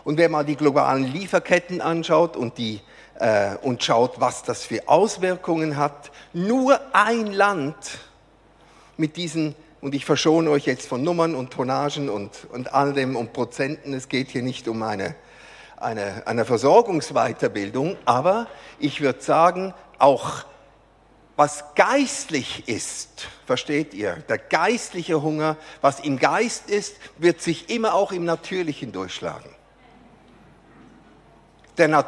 [0.03, 2.81] Und wenn man die globalen Lieferketten anschaut und, die,
[3.19, 7.75] äh, und schaut, was das für Auswirkungen hat, nur ein Land
[8.97, 13.15] mit diesen, und ich verschone euch jetzt von Nummern und Tonnagen und, und all dem
[13.15, 15.15] und Prozenten, es geht hier nicht um eine,
[15.77, 18.47] eine, eine Versorgungsweiterbildung, aber
[18.79, 20.45] ich würde sagen, auch
[21.35, 24.15] was geistlich ist, versteht ihr?
[24.27, 29.51] Der geistliche Hunger, was im Geist ist, wird sich immer auch im Natürlichen durchschlagen.
[31.77, 32.05] Der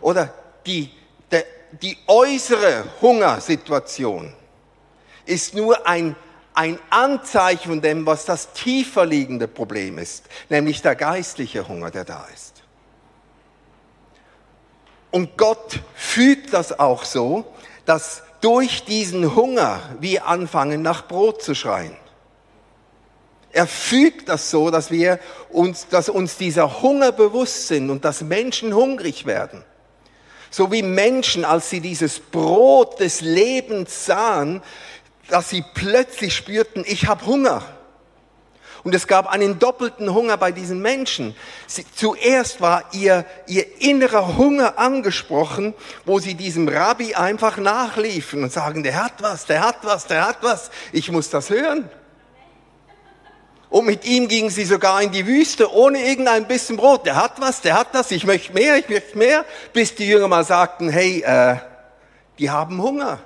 [0.00, 0.34] oder
[0.66, 0.90] die,
[1.30, 1.44] der,
[1.80, 4.34] die äußere Hungersituation
[5.28, 6.16] ist nur ein,
[6.54, 12.04] ein Anzeichen von dem, was das tiefer liegende Problem ist, nämlich der geistliche Hunger, der
[12.04, 12.62] da ist.
[15.10, 17.44] Und Gott fügt das auch so,
[17.86, 21.96] dass durch diesen Hunger wir anfangen, nach Brot zu schreien.
[23.50, 28.20] Er fügt das so, dass wir uns, dass uns dieser Hunger bewusst sind und dass
[28.20, 29.64] Menschen hungrig werden.
[30.50, 34.62] So wie Menschen, als sie dieses Brot des Lebens sahen,
[35.28, 37.62] dass sie plötzlich spürten, ich habe Hunger.
[38.84, 41.34] Und es gab einen doppelten Hunger bei diesen Menschen.
[41.66, 45.74] Sie, zuerst war ihr, ihr innerer Hunger angesprochen,
[46.06, 50.26] wo sie diesem Rabbi einfach nachliefen und sagen, der hat was, der hat was, der
[50.26, 51.90] hat was, ich muss das hören.
[53.68, 57.04] Und mit ihm gingen sie sogar in die Wüste ohne irgendein bisschen Brot.
[57.04, 60.28] Der hat was, der hat das, ich möchte mehr, ich möchte mehr, bis die Jünger
[60.28, 61.56] mal sagten, hey, äh,
[62.38, 63.18] die haben Hunger.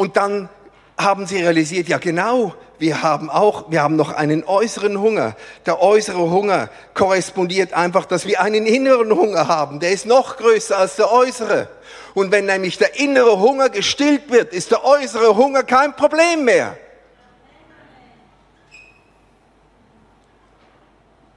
[0.00, 0.48] Und dann
[0.96, 5.36] haben sie realisiert, ja genau, wir haben auch, wir haben noch einen äußeren Hunger.
[5.66, 9.78] Der äußere Hunger korrespondiert einfach, dass wir einen inneren Hunger haben.
[9.78, 11.68] Der ist noch größer als der äußere.
[12.14, 16.78] Und wenn nämlich der innere Hunger gestillt wird, ist der äußere Hunger kein Problem mehr.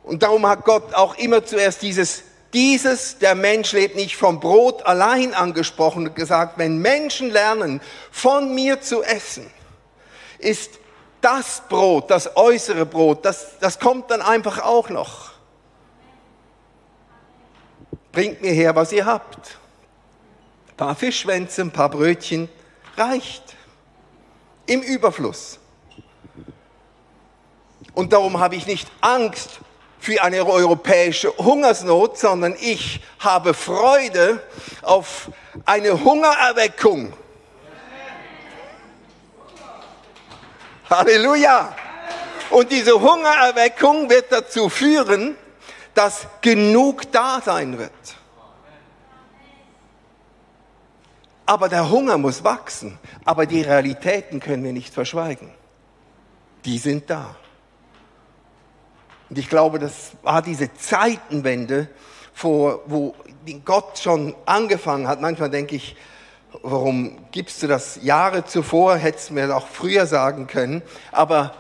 [0.04, 4.86] Und darum hat Gott auch immer zuerst dieses dieses, der Mensch lebt nicht vom Brot
[4.86, 9.50] allein angesprochen und gesagt, wenn Menschen lernen, von mir zu essen,
[10.40, 10.80] ist
[11.22, 15.32] das Brot, das äußere Brot, das, das kommt dann einfach auch noch.
[18.12, 19.58] Bringt mir her, was ihr habt.
[20.70, 22.50] Ein paar Fischschwänze, ein paar Brötchen,
[22.96, 23.56] reicht.
[24.66, 25.60] Im Überfluss.
[27.94, 29.60] Und darum habe ich nicht Angst
[30.04, 34.44] für eine europäische Hungersnot, sondern ich habe Freude
[34.82, 35.32] auf
[35.64, 37.14] eine Hungererweckung.
[40.90, 41.74] Halleluja!
[42.50, 45.38] Und diese Hungererweckung wird dazu führen,
[45.94, 47.92] dass genug da sein wird.
[51.46, 53.00] Aber der Hunger muss wachsen.
[53.24, 55.50] Aber die Realitäten können wir nicht verschweigen.
[56.66, 57.38] Die sind da.
[59.30, 61.88] Und ich glaube, das war diese Zeitenwende,
[62.36, 63.16] wo
[63.66, 65.22] Gott schon angefangen hat.
[65.22, 65.96] Manchmal denke ich,
[66.62, 68.96] warum gibst du das Jahre zuvor?
[68.96, 70.82] Hättest du mir auch früher sagen können.
[71.12, 71.56] Aber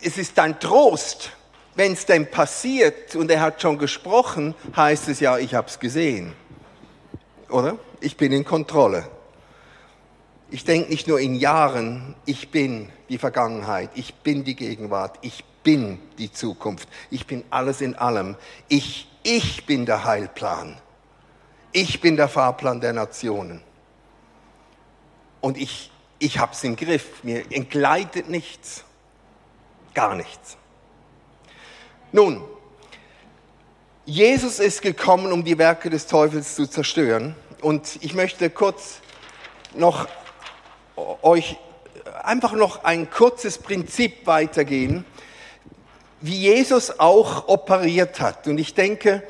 [0.00, 1.32] es ist dein Trost,
[1.74, 5.78] wenn es denn passiert und er hat schon gesprochen, heißt es ja, ich habe es
[5.80, 6.32] gesehen.
[7.48, 7.78] Oder?
[8.00, 9.08] Ich bin in Kontrolle.
[10.50, 15.44] Ich denke nicht nur in Jahren, ich bin die Vergangenheit, ich bin die Gegenwart, ich
[15.64, 16.88] bin die Zukunft.
[17.10, 18.36] Ich bin alles in allem.
[18.68, 20.78] Ich, ich bin der Heilplan.
[21.72, 23.60] Ich bin der Fahrplan der Nationen.
[25.40, 27.24] Und ich, ich habe es im Griff.
[27.24, 28.84] Mir entgleitet nichts.
[29.94, 30.56] Gar nichts.
[32.12, 32.42] Nun,
[34.04, 37.34] Jesus ist gekommen, um die Werke des Teufels zu zerstören.
[37.60, 39.00] Und ich möchte kurz
[39.74, 40.06] noch
[41.22, 41.56] euch
[42.22, 45.04] einfach noch ein kurzes Prinzip weitergehen,
[46.24, 48.46] wie Jesus auch operiert hat.
[48.46, 49.22] Und ich denke,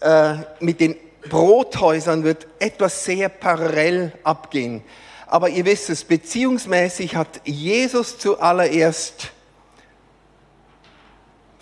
[0.00, 0.96] äh, mit den
[1.28, 4.82] Brothäusern wird etwas sehr parallel abgehen.
[5.28, 9.30] Aber ihr wisst es, beziehungsmäßig hat Jesus zuallererst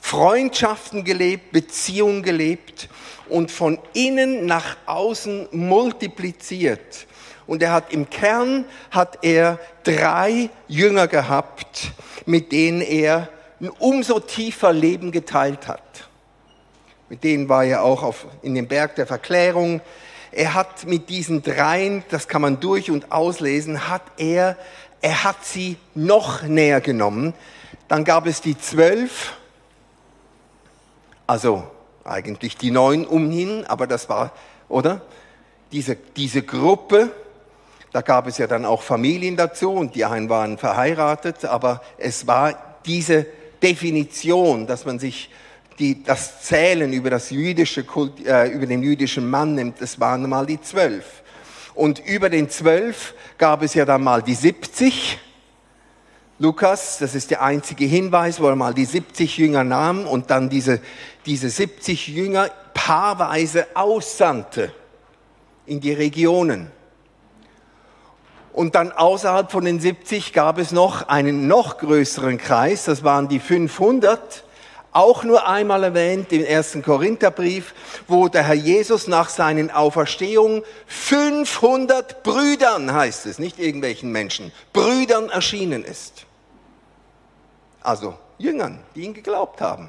[0.00, 2.88] Freundschaften gelebt, Beziehungen gelebt
[3.28, 7.06] und von innen nach außen multipliziert.
[7.46, 11.92] Und er hat im Kern hat er drei Jünger gehabt,
[12.24, 13.28] mit denen er
[13.62, 16.08] ein umso tiefer Leben geteilt hat.
[17.08, 19.80] Mit denen war er auch auf, in dem Berg der Verklärung.
[20.32, 24.56] Er hat mit diesen dreien, das kann man durch und auslesen, hat er,
[25.00, 27.34] er hat sie noch näher genommen.
[27.86, 29.34] Dann gab es die zwölf,
[31.28, 31.62] also
[32.02, 34.32] eigentlich die neun umhin, aber das war,
[34.68, 35.02] oder?
[35.70, 37.12] Diese, diese Gruppe,
[37.92, 42.26] da gab es ja dann auch Familien dazu und die einen waren verheiratet, aber es
[42.26, 42.54] war
[42.86, 43.26] diese
[43.62, 45.30] Definition, dass man sich
[45.78, 50.28] die, das Zählen über, das jüdische Kult, äh, über den jüdischen Mann nimmt, das waren
[50.28, 51.22] mal die zwölf.
[51.74, 55.18] Und über den zwölf gab es ja dann mal die 70.
[56.38, 60.50] Lukas, das ist der einzige Hinweis, wo er mal die 70 Jünger nahm und dann
[60.50, 60.80] diese,
[61.24, 64.72] diese 70 Jünger paarweise aussandte
[65.66, 66.70] in die Regionen.
[68.52, 73.28] Und dann außerhalb von den 70 gab es noch einen noch größeren Kreis, das waren
[73.28, 74.44] die 500,
[74.92, 77.74] auch nur einmal erwähnt im ersten Korintherbrief,
[78.08, 85.30] wo der Herr Jesus nach seinen Auferstehungen 500 Brüdern, heißt es, nicht irgendwelchen Menschen, Brüdern
[85.30, 86.26] erschienen ist.
[87.80, 89.88] Also Jüngern, die ihn geglaubt haben.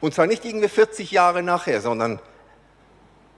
[0.00, 2.18] Und zwar nicht irgendwie 40 Jahre nachher, sondern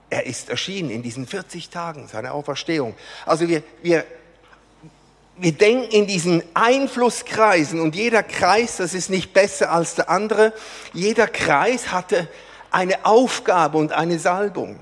[0.09, 2.95] er ist erschienen in diesen 40 Tagen seiner Auferstehung.
[3.27, 4.05] Also wir, wir
[5.37, 10.53] wir denken in diesen Einflusskreisen und jeder Kreis, das ist nicht besser als der andere,
[10.93, 12.27] jeder Kreis hatte
[12.71, 14.79] eine Aufgabe und eine Salbung.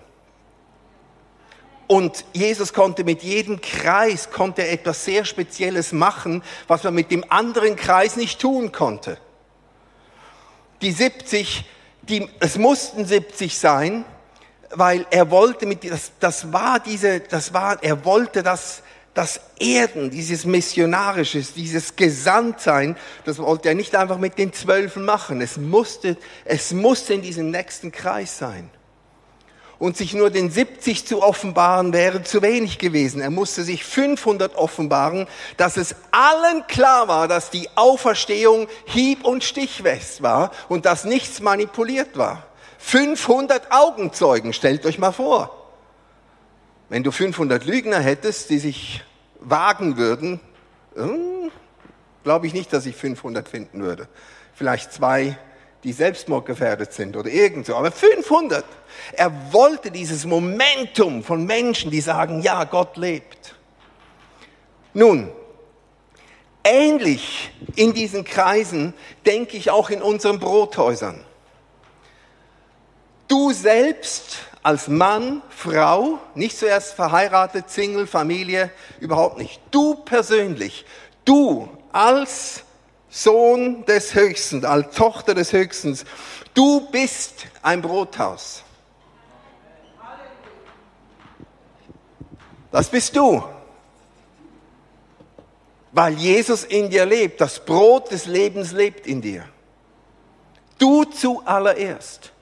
[1.87, 7.25] Und Jesus konnte mit jedem Kreis, konnte etwas sehr Spezielles machen, was man mit dem
[7.29, 9.17] anderen Kreis nicht tun konnte.
[10.81, 11.65] Die 70,
[12.03, 14.05] die, es mussten 70 sein,
[14.71, 18.81] weil er wollte mit, das, das war diese, das war, er wollte das,
[19.13, 25.39] das Erden, dieses Missionarisches, dieses Gesandtsein, das wollte er nicht einfach mit den Zwölfen machen.
[25.41, 28.69] Es musste, es musste in diesem nächsten Kreis sein
[29.83, 33.21] und sich nur den 70 zu offenbaren wäre zu wenig gewesen.
[33.21, 39.43] Er musste sich 500 offenbaren, dass es allen klar war, dass die Auferstehung hieb- und
[39.43, 42.45] stichfest war und dass nichts manipuliert war.
[42.79, 45.62] 500 Augenzeugen, stellt euch mal vor.
[46.93, 49.01] Wenn du 500 Lügner hättest, die sich
[49.39, 50.39] wagen würden,
[50.93, 51.49] hm,
[52.23, 54.07] glaube ich nicht, dass ich 500 finden würde.
[54.53, 55.35] Vielleicht zwei
[55.83, 58.63] die selbstmordgefährdet sind oder irgend so, aber 500.
[59.13, 63.55] Er wollte dieses Momentum von Menschen, die sagen, ja, Gott lebt.
[64.93, 65.31] Nun,
[66.63, 68.93] ähnlich in diesen Kreisen
[69.25, 71.25] denke ich auch in unseren Brothäusern.
[73.27, 79.61] Du selbst als Mann, Frau, nicht zuerst verheiratet, Single, Familie, überhaupt nicht.
[79.71, 80.85] Du persönlich,
[81.25, 82.63] du als
[83.09, 85.97] Sohn des Höchsten, als Tochter des Höchsten.
[86.53, 88.63] Du bist ein Brothaus.
[92.71, 93.43] Das bist du.
[95.91, 97.39] Weil Jesus in dir lebt.
[97.39, 99.45] Das Brot des Lebens lebt in dir.
[100.79, 102.32] Du zuallererst.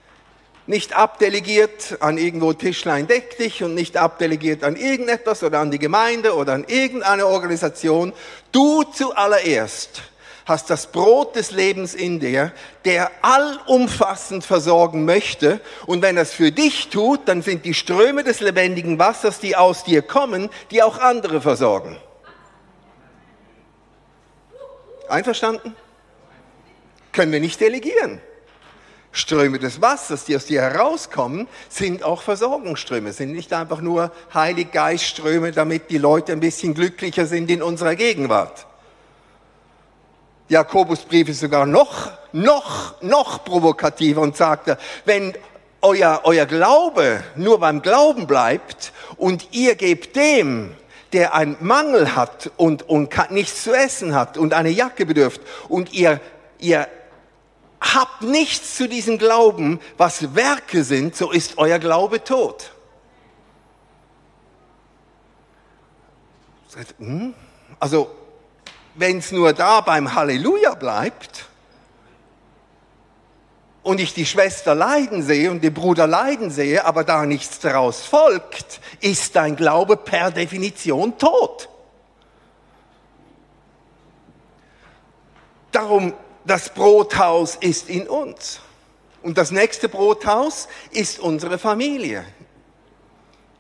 [0.67, 5.79] Nicht abdelegiert an irgendwo Tischlein deck dich und nicht abdelegiert an irgendetwas oder an die
[5.79, 8.13] Gemeinde oder an irgendeine Organisation.
[8.51, 10.03] Du zuallererst
[10.45, 12.51] hast das Brot des Lebens in dir,
[12.85, 15.61] der allumfassend versorgen möchte.
[15.85, 19.55] Und wenn er es für dich tut, dann sind die Ströme des lebendigen Wassers, die
[19.55, 21.97] aus dir kommen, die auch andere versorgen.
[25.07, 25.75] Einverstanden?
[27.11, 28.21] Können wir nicht delegieren.
[29.11, 35.51] Ströme des Wassers, die aus dir herauskommen, sind auch Versorgungsströme, sind nicht einfach nur Heiliggeistströme,
[35.51, 38.65] damit die Leute ein bisschen glücklicher sind in unserer Gegenwart.
[40.47, 45.33] Jakobusbrief ist sogar noch, noch, noch provokativer und sagte, wenn
[45.81, 50.75] euer, euer Glaube nur beim Glauben bleibt und ihr gebt dem,
[51.13, 55.93] der einen Mangel hat und, und nichts zu essen hat und eine Jacke bedürft und
[55.93, 56.19] ihr,
[56.59, 56.87] ihr
[57.81, 62.71] habt nichts zu diesem Glauben, was Werke sind, so ist euer Glaube tot.
[66.99, 67.33] Hm?
[67.79, 68.09] Also
[68.95, 71.45] wenn es nur da beim Halleluja bleibt
[73.83, 78.01] und ich die Schwester leiden sehe und den Bruder leiden sehe, aber da nichts daraus
[78.01, 81.67] folgt, ist dein Glaube per Definition tot.
[85.71, 86.13] Darum,
[86.45, 88.59] das Brothaus ist in uns.
[89.21, 92.25] Und das nächste Brothaus ist unsere Familie.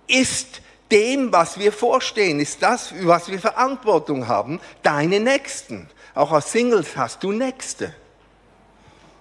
[0.07, 5.89] Ist dem, was wir vorstehen, ist das, was wir Verantwortung haben, deine Nächsten.
[6.13, 7.93] Auch als Singles hast du Nächste.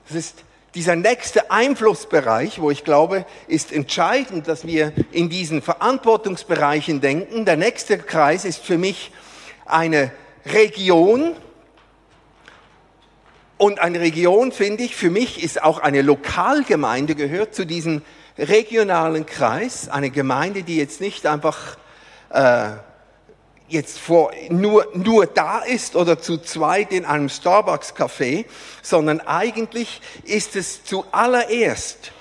[0.08, 0.44] Das ist
[0.74, 7.44] dieser nächste Einflussbereich, wo ich glaube, ist entscheidend, dass wir in diesen Verantwortungsbereichen denken.
[7.44, 9.12] Der nächste Kreis ist für mich
[9.66, 10.12] eine
[10.46, 11.34] Region.
[13.60, 18.00] Und eine Region, finde ich, für mich ist auch eine Lokalgemeinde, gehört zu diesen
[18.38, 21.76] regionalen Kreis, eine Gemeinde, die jetzt nicht einfach
[22.30, 22.70] äh,
[23.68, 28.46] jetzt vor, nur, nur da ist oder zu zweit in einem Starbucks-Café,
[28.80, 32.12] sondern eigentlich ist es zuallererst,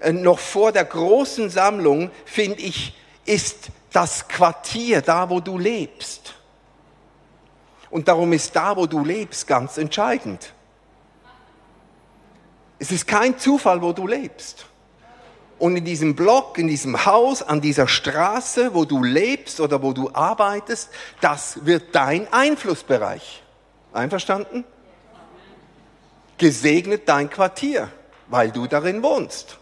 [0.00, 6.36] äh, noch vor der großen Sammlung, finde ich, ist das Quartier da, wo du lebst.
[7.90, 10.54] Und darum ist da, wo du lebst, ganz entscheidend.
[12.78, 14.66] Es ist kein Zufall, wo du lebst.
[15.58, 19.94] Und in diesem Block, in diesem Haus, an dieser Straße, wo du lebst oder wo
[19.94, 20.90] du arbeitest,
[21.22, 23.42] das wird dein Einflussbereich.
[23.94, 24.64] Einverstanden?
[26.36, 27.88] Gesegnet dein Quartier,
[28.28, 29.56] weil du darin wohnst.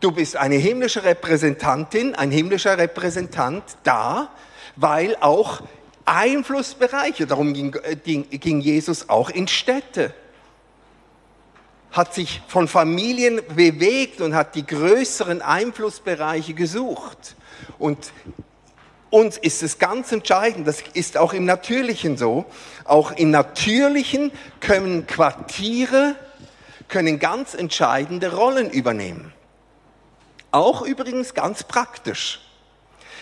[0.00, 4.30] Du bist eine himmlische Repräsentantin, ein himmlischer Repräsentant da,
[4.76, 5.60] weil auch
[6.06, 10.14] Einflussbereiche, darum ging, äh, ging Jesus auch in Städte
[11.92, 17.36] hat sich von Familien bewegt und hat die größeren Einflussbereiche gesucht.
[17.78, 18.12] Und
[19.10, 22.46] uns ist es ganz entscheidend, das ist auch im Natürlichen so,
[22.84, 24.30] auch im Natürlichen
[24.60, 26.14] können Quartiere,
[26.88, 29.32] können ganz entscheidende Rollen übernehmen.
[30.52, 32.40] Auch übrigens ganz praktisch.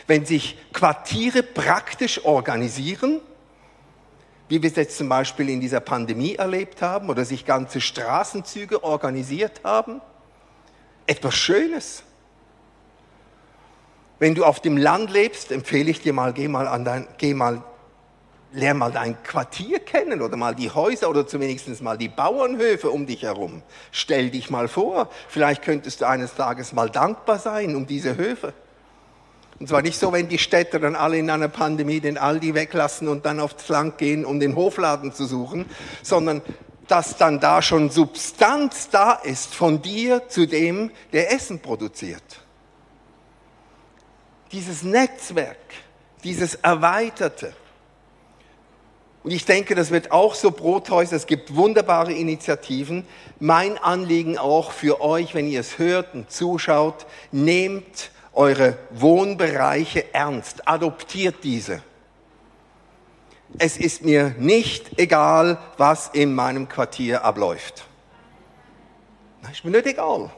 [0.09, 3.21] wenn sich Quartiere praktisch organisieren,
[4.49, 8.83] wie wir es jetzt zum Beispiel in dieser Pandemie erlebt haben, oder sich ganze Straßenzüge
[8.83, 10.01] organisiert haben.
[11.07, 12.03] Etwas Schönes.
[14.19, 17.35] Wenn du auf dem Land lebst, empfehle ich dir mal, geh mal an dein, geh
[17.35, 17.63] mal,
[18.53, 23.07] lern mal dein Quartier kennen oder mal die Häuser oder zumindest mal die Bauernhöfe um
[23.07, 23.63] dich herum.
[23.93, 28.55] Stell dich mal vor, vielleicht könntest du eines Tages mal dankbar sein um diese Höfe.
[29.61, 33.09] Und zwar nicht so, wenn die Städte dann alle in einer Pandemie den Aldi weglassen
[33.09, 35.67] und dann aufs Land gehen, um den Hofladen zu suchen,
[36.03, 36.43] sondern
[36.87, 42.23] dass dann da schon Substanz da ist von dir zu dem, der Essen produziert.
[44.53, 45.59] Dieses Netzwerk,
[46.25, 47.53] dieses Erweiterte.
[49.25, 53.05] Und ich denke, das wird auch so Brothäuser, es gibt wunderbare Initiativen.
[53.41, 60.67] Mein Anliegen auch für euch, wenn ihr es hört und zuschaut, nehmt eure Wohnbereiche ernst,
[60.67, 61.83] adoptiert diese.
[63.59, 67.85] Es ist mir nicht egal, was in meinem Quartier abläuft.
[69.43, 70.31] Das ist mir nicht egal.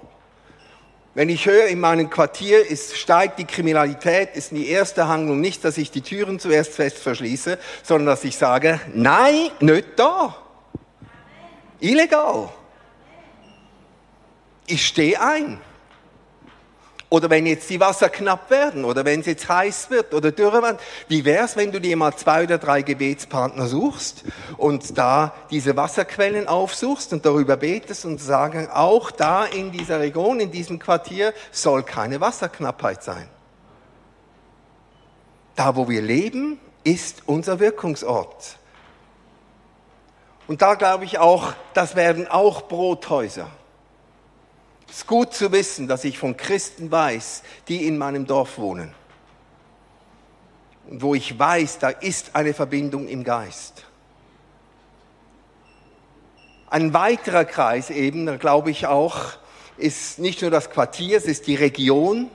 [1.13, 5.65] Wenn ich höre, in meinem Quartier ist, steigt die Kriminalität, ist die erste Handlung nicht,
[5.65, 10.37] dass ich die Türen zuerst fest verschließe, sondern dass ich sage, nein, nicht da.
[11.81, 12.49] Illegal.
[14.67, 15.61] Ich stehe ein.
[17.11, 20.63] Oder wenn jetzt die Wasser knapp werden oder wenn es jetzt heiß wird oder dürre
[20.63, 24.23] wird, wie wäre es, wenn du dir mal zwei oder drei Gebetspartner suchst
[24.57, 30.39] und da diese Wasserquellen aufsuchst und darüber betest und sagen, auch da in dieser Region,
[30.39, 33.29] in diesem Quartier soll keine Wasserknappheit sein.
[35.57, 38.57] Da, wo wir leben, ist unser Wirkungsort.
[40.47, 43.49] Und da glaube ich auch, das werden auch Brothäuser.
[44.91, 48.93] Es ist gut zu wissen, dass ich von Christen weiß, die in meinem Dorf wohnen.
[50.89, 53.85] Und wo ich weiß, da ist eine Verbindung im Geist.
[56.69, 59.35] Ein weiterer Kreis eben, da glaube ich auch,
[59.77, 62.29] ist nicht nur das Quartier, es ist die Region.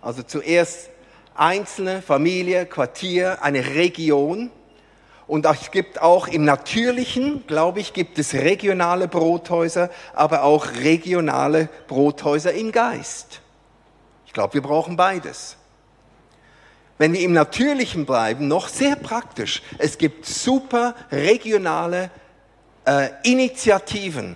[0.00, 0.88] Also zuerst
[1.34, 4.50] einzelne Familie, Quartier, eine Region.
[5.30, 11.68] Und es gibt auch im Natürlichen, glaube ich, gibt es regionale Brothäuser, aber auch regionale
[11.86, 13.40] Brothäuser im Geist.
[14.26, 15.56] Ich glaube, wir brauchen beides.
[16.98, 19.62] Wenn wir im Natürlichen bleiben, noch sehr praktisch.
[19.78, 22.10] Es gibt super regionale
[22.84, 24.34] äh, Initiativen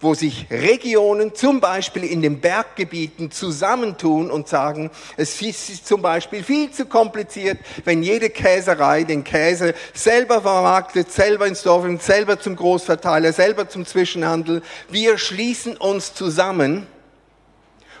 [0.00, 6.42] wo sich Regionen zum Beispiel in den Berggebieten zusammentun und sagen, es ist zum Beispiel
[6.42, 12.56] viel zu kompliziert, wenn jede Käserei den Käse selber vermarktet, selber ins Dorf, selber zum
[12.56, 14.62] Großverteiler, selber zum Zwischenhandel.
[14.88, 16.86] Wir schließen uns zusammen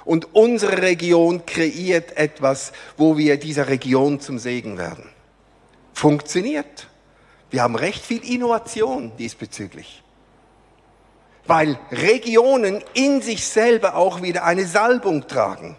[0.04, 5.10] und unsere Region kreiert etwas, wo wir dieser Region zum Segen werden.
[5.92, 6.86] Funktioniert.
[7.50, 10.02] Wir haben recht viel Innovation diesbezüglich
[11.48, 15.76] weil Regionen in sich selber auch wieder eine Salbung tragen.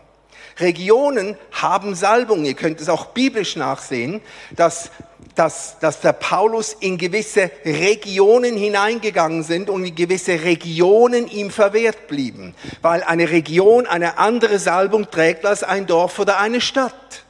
[0.60, 2.44] Regionen haben Salbung.
[2.44, 4.20] Ihr könnt es auch biblisch nachsehen,
[4.52, 4.90] dass,
[5.36, 12.08] dass, dass der Paulus in gewisse Regionen hineingegangen sind und in gewisse Regionen ihm verwehrt
[12.08, 17.24] blieben, weil eine Region eine andere Salbung trägt als ein Dorf oder eine Stadt.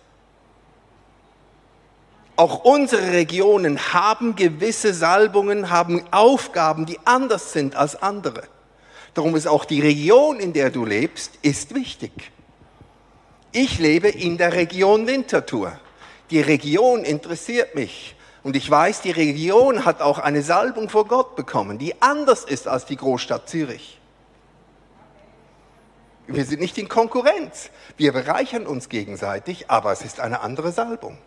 [2.40, 8.44] Auch unsere Regionen haben gewisse Salbungen, haben Aufgaben, die anders sind als andere.
[9.14, 12.32] Darum ist auch die Region, in der du lebst, ist wichtig.
[13.52, 15.78] Ich lebe in der Region Winterthur.
[16.32, 18.16] Die Region interessiert mich.
[18.42, 22.70] Und ich weiß, die Region hat auch eine Salbung vor Gott bekommen, die anders ist
[22.70, 24.00] als die Großstadt Zürich.
[26.26, 27.70] Wir sind nicht in Konkurrenz.
[27.98, 31.18] Wir bereichern uns gegenseitig, aber es ist eine andere Salbung.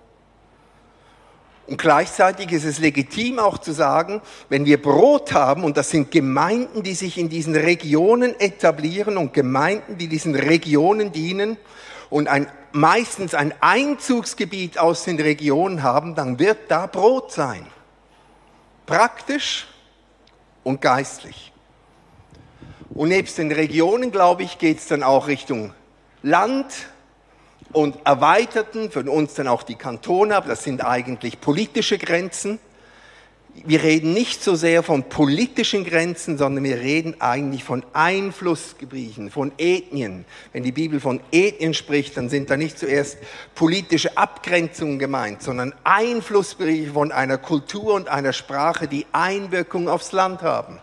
[1.72, 4.20] Und gleichzeitig ist es legitim auch zu sagen,
[4.50, 9.32] wenn wir Brot haben, und das sind Gemeinden, die sich in diesen Regionen etablieren und
[9.32, 11.56] Gemeinden, die diesen Regionen dienen
[12.10, 17.66] und ein, meistens ein Einzugsgebiet aus den Regionen haben, dann wird da Brot sein.
[18.84, 19.66] Praktisch
[20.64, 21.54] und geistlich.
[22.90, 25.72] Und nebst den Regionen, glaube ich, geht es dann auch Richtung
[26.22, 26.66] Land,
[27.72, 32.58] und erweiterten für uns dann auch die Kantone, aber das sind eigentlich politische Grenzen.
[33.54, 39.52] Wir reden nicht so sehr von politischen Grenzen, sondern wir reden eigentlich von Einflussgebieten, von
[39.58, 40.24] Ethnien.
[40.54, 43.18] Wenn die Bibel von Ethnien spricht, dann sind da nicht zuerst
[43.54, 50.40] politische Abgrenzungen gemeint, sondern Einflussbereiche von einer Kultur und einer Sprache, die Einwirkung aufs Land
[50.40, 50.78] haben.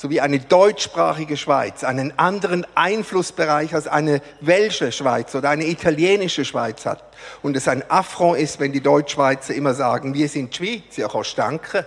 [0.00, 6.86] Sowie eine deutschsprachige Schweiz einen anderen Einflussbereich als eine welsche Schweiz oder eine italienische Schweiz
[6.86, 7.04] hat
[7.42, 11.36] und es ein Affront ist, wenn die Deutschschweizer immer sagen, wir sind Schweiz, ja kannst
[11.36, 11.84] danken.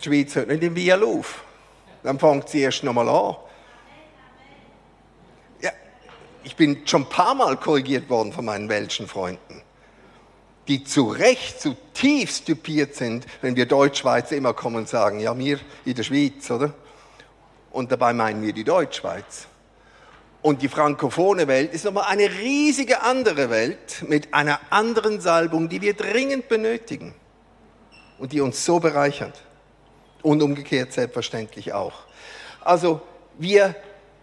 [0.00, 1.44] Die Schweiz hört nicht in Biel auf.
[2.02, 3.36] Dann fängt sie erst nochmal an.
[5.60, 5.70] Ja,
[6.42, 9.62] ich bin schon ein paar Mal korrigiert worden von meinen welschen Freunden
[10.66, 15.58] die zu Recht zutiefst typiert sind, wenn wir Deutschschweizer immer kommen und sagen, ja, wir
[15.86, 16.74] in der Schweiz, oder?
[17.78, 19.46] Und dabei meinen wir die Deutschschweiz.
[20.42, 25.80] Und die frankophone Welt ist nochmal eine riesige andere Welt mit einer anderen Salbung, die
[25.80, 27.14] wir dringend benötigen
[28.18, 29.44] und die uns so bereichert.
[30.22, 31.92] Und umgekehrt selbstverständlich auch.
[32.62, 33.00] Also
[33.38, 33.76] wir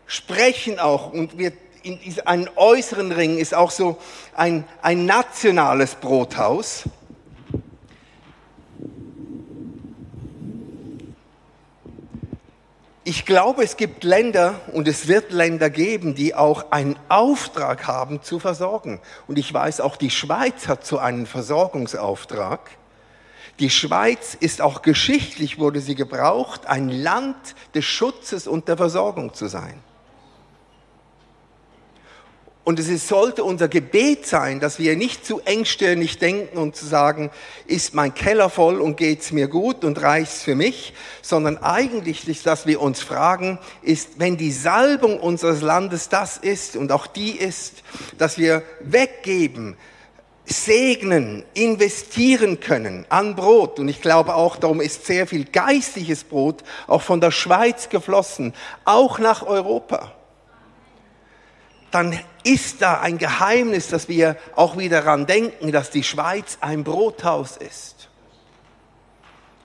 [0.05, 3.97] sprechen auch und wir in einem äußeren Ring ist auch so
[4.35, 6.83] ein, ein nationales Brothaus.
[13.07, 18.23] Ich glaube, es gibt Länder und es wird Länder geben, die auch einen Auftrag haben
[18.23, 18.99] zu versorgen.
[19.27, 22.71] Und ich weiß, auch die Schweiz hat so einen Versorgungsauftrag.
[23.59, 27.37] Die Schweiz ist auch geschichtlich, wurde sie gebraucht, ein Land
[27.75, 29.83] des Schutzes und der Versorgung zu sein.
[32.65, 37.29] Und es sollte unser Gebet sein, dass wir nicht zu engstirnig denken und zu sagen,
[37.67, 42.65] ist mein Keller voll und geht's mir gut und reicht's für mich, sondern eigentlich, dass
[42.65, 47.83] wir uns fragen, ist, wenn die Salbung unseres Landes das ist und auch die ist,
[48.17, 49.77] dass wir weggeben,
[50.45, 53.79] segnen, investieren können an Brot.
[53.79, 58.55] Und ich glaube auch, darum ist sehr viel geistliches Brot auch von der Schweiz geflossen,
[58.85, 60.15] auch nach Europa
[61.95, 66.83] dann ist da ein Geheimnis, dass wir auch wieder daran denken, dass die Schweiz ein
[66.83, 68.09] Brothaus ist.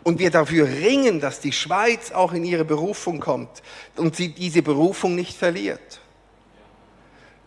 [0.04, 3.62] Und wir dafür ringen, dass die Schweiz auch in ihre Berufung kommt
[3.96, 6.00] und sie diese Berufung nicht verliert.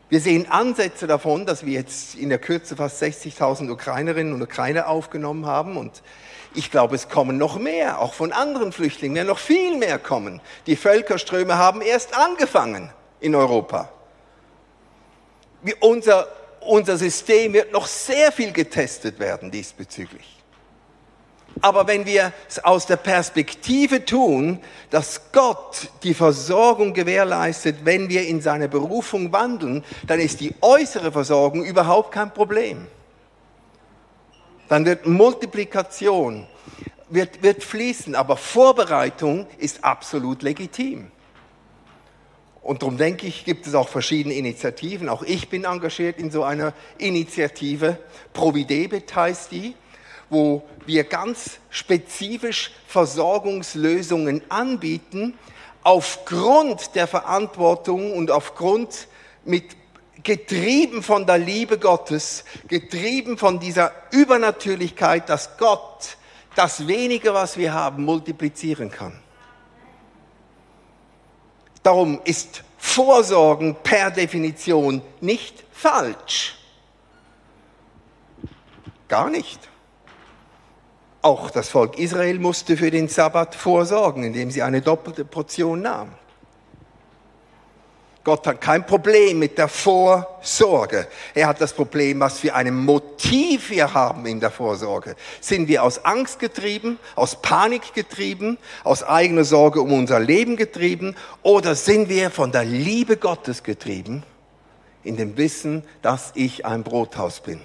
[0.10, 4.90] Wir sehen Ansätze davon, dass wir jetzt in der Kürze fast 60.000 Ukrainerinnen und Ukrainer
[4.90, 6.04] aufgenommen haben und
[6.56, 10.42] ich glaube, es kommen noch mehr, auch von anderen Flüchtlingen, werden noch viel mehr kommen.
[10.68, 12.90] Die Völkerströme haben erst angefangen
[13.22, 13.90] in Europa
[15.80, 16.28] unser,
[16.62, 20.44] unser System wird noch sehr viel getestet werden diesbezüglich.
[21.62, 24.60] Aber wenn wir es aus der Perspektive tun,
[24.90, 31.12] dass Gott die Versorgung gewährleistet, wenn wir in seine Berufung wandeln, dann ist die äußere
[31.12, 32.88] Versorgung überhaupt kein Problem.
[34.68, 36.48] Dann wird Multiplikation,
[37.10, 41.12] wird, wird fließen, aber Vorbereitung ist absolut legitim.
[42.64, 45.10] Und darum denke ich, gibt es auch verschiedene Initiativen.
[45.10, 47.98] Auch ich bin engagiert in so einer Initiative.
[48.32, 49.76] Providebit heißt die,
[50.30, 55.38] wo wir ganz spezifisch Versorgungslösungen anbieten,
[55.84, 59.08] aufgrund der Verantwortung und aufgrund
[59.44, 59.66] mit
[60.24, 66.16] getrieben von der Liebe Gottes, getrieben von dieser Übernatürlichkeit, dass Gott
[66.56, 69.23] das wenige, was wir haben, multiplizieren kann.
[71.84, 76.58] Darum ist Vorsorgen per Definition nicht falsch.
[79.08, 79.60] Gar nicht.
[81.22, 86.14] Auch das Volk Israel musste für den Sabbat vorsorgen, indem sie eine doppelte Portion nahm.
[88.24, 91.08] Gott hat kein Problem mit der Vorsorge.
[91.34, 95.16] Er hat das Problem, was für ein Motiv wir haben in der Vorsorge.
[95.42, 101.18] Sind wir aus Angst getrieben, aus Panik getrieben, aus eigener Sorge um unser Leben getrieben
[101.42, 104.24] oder sind wir von der Liebe Gottes getrieben,
[105.04, 107.60] in dem Wissen, dass ich ein Brothaus bin?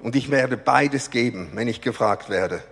[0.00, 2.62] Und ich werde beides geben, wenn ich gefragt werde.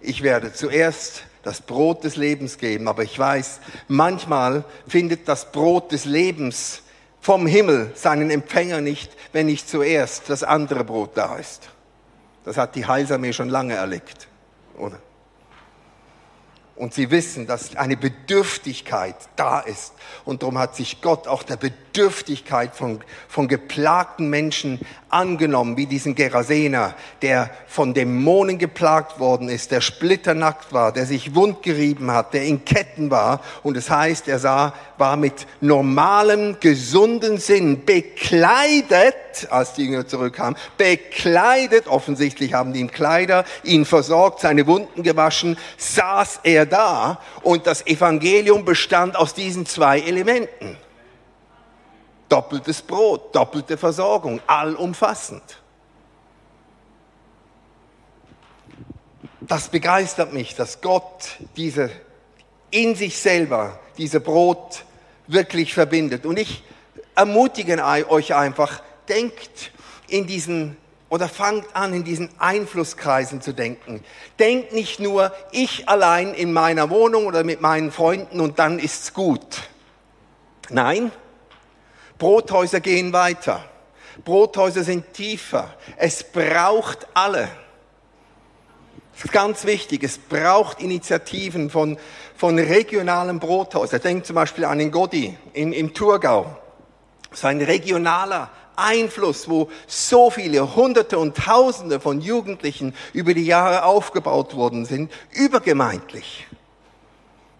[0.00, 2.88] Ich werde zuerst das Brot des Lebens geben.
[2.88, 6.82] Aber ich weiß, manchmal findet das Brot des Lebens
[7.20, 11.70] vom Himmel seinen Empfänger nicht, wenn nicht zuerst das andere Brot da ist.
[12.44, 14.26] Das hat die Heilsarmee schon lange erlebt,
[14.76, 14.98] oder?
[16.74, 19.94] Und sie wissen, dass eine Bedürftigkeit da ist.
[20.24, 26.14] Und darum hat sich Gott auch der Bedürftigkeit von, von geplagten Menschen angenommen, wie diesen
[26.14, 32.42] Gerasener, der von Dämonen geplagt worden ist, der splitternackt war, der sich wundgerieben hat, der
[32.42, 33.40] in Ketten war.
[33.62, 39.14] Und es heißt, er sah, war mit normalem, gesunden Sinn bekleidet,
[39.50, 45.56] als die Jünger zurückkamen, bekleidet, offensichtlich haben die ihm Kleider, ihn versorgt, seine Wunden gewaschen,
[45.76, 50.76] saß er da und das Evangelium bestand aus diesen zwei Elementen.
[52.28, 55.42] Doppeltes Brot, doppelte Versorgung, allumfassend.
[59.40, 61.90] Das begeistert mich, dass Gott diese
[62.70, 64.84] in sich selber diese Brot
[65.28, 66.26] wirklich verbindet.
[66.26, 66.64] Und ich
[67.14, 69.72] ermutige euch einfach, denkt
[70.08, 70.76] in diesen
[71.08, 74.02] oder fangt an, in diesen Einflusskreisen zu denken.
[74.38, 79.14] Denkt nicht nur, ich allein in meiner Wohnung oder mit meinen Freunden und dann ist's
[79.14, 79.62] gut.
[80.68, 81.12] Nein,
[82.18, 83.64] Brothäuser gehen weiter.
[84.24, 85.74] Brothäuser sind tiefer.
[85.96, 87.48] Es braucht alle.
[89.14, 90.02] Das ist ganz wichtig.
[90.02, 91.98] Es braucht Initiativen von,
[92.36, 94.00] von regionalen Brothäusern.
[94.00, 96.56] Denkt zum Beispiel an den Godi in, im Thurgau.
[97.32, 103.84] Ist ein regionaler Einfluss, wo so viele Hunderte und Tausende von Jugendlichen über die Jahre
[103.84, 106.46] aufgebaut worden sind, übergemeindlich.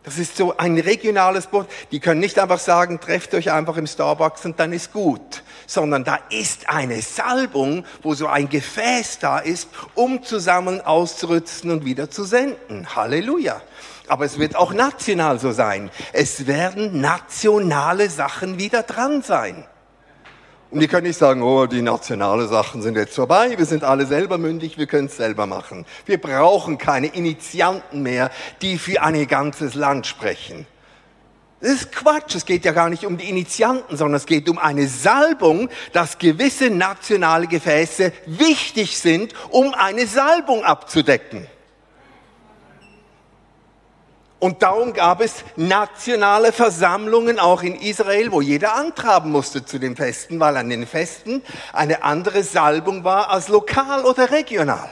[0.06, 1.66] Das ist so ein regionales Boot.
[1.90, 6.04] Die können nicht einfach sagen, trefft euch einfach im Starbucks und dann ist gut, sondern
[6.04, 12.08] da ist eine Salbung, wo so ein Gefäß da ist, um zusammen auszurüsten und wieder
[12.08, 12.94] zu senden.
[12.94, 13.60] Halleluja.
[14.06, 15.90] Aber es wird auch national so sein.
[16.12, 19.66] Es werden nationale Sachen wieder dran sein.
[20.70, 24.04] Und die können nicht sagen, oh, die nationale Sachen sind jetzt vorbei, wir sind alle
[24.04, 25.86] selber mündig, wir können es selber machen.
[26.06, 28.30] Wir brauchen keine Initianten mehr,
[28.62, 30.66] die für ein ganzes Land sprechen.
[31.60, 34.58] Das ist Quatsch, es geht ja gar nicht um die Initianten, sondern es geht um
[34.58, 41.46] eine Salbung, dass gewisse nationale Gefäße wichtig sind, um eine Salbung abzudecken.
[44.38, 49.96] Und darum gab es nationale Versammlungen auch in Israel, wo jeder antraben musste zu den
[49.96, 54.90] Festen, weil an den Festen eine andere Salbung war als lokal oder regional.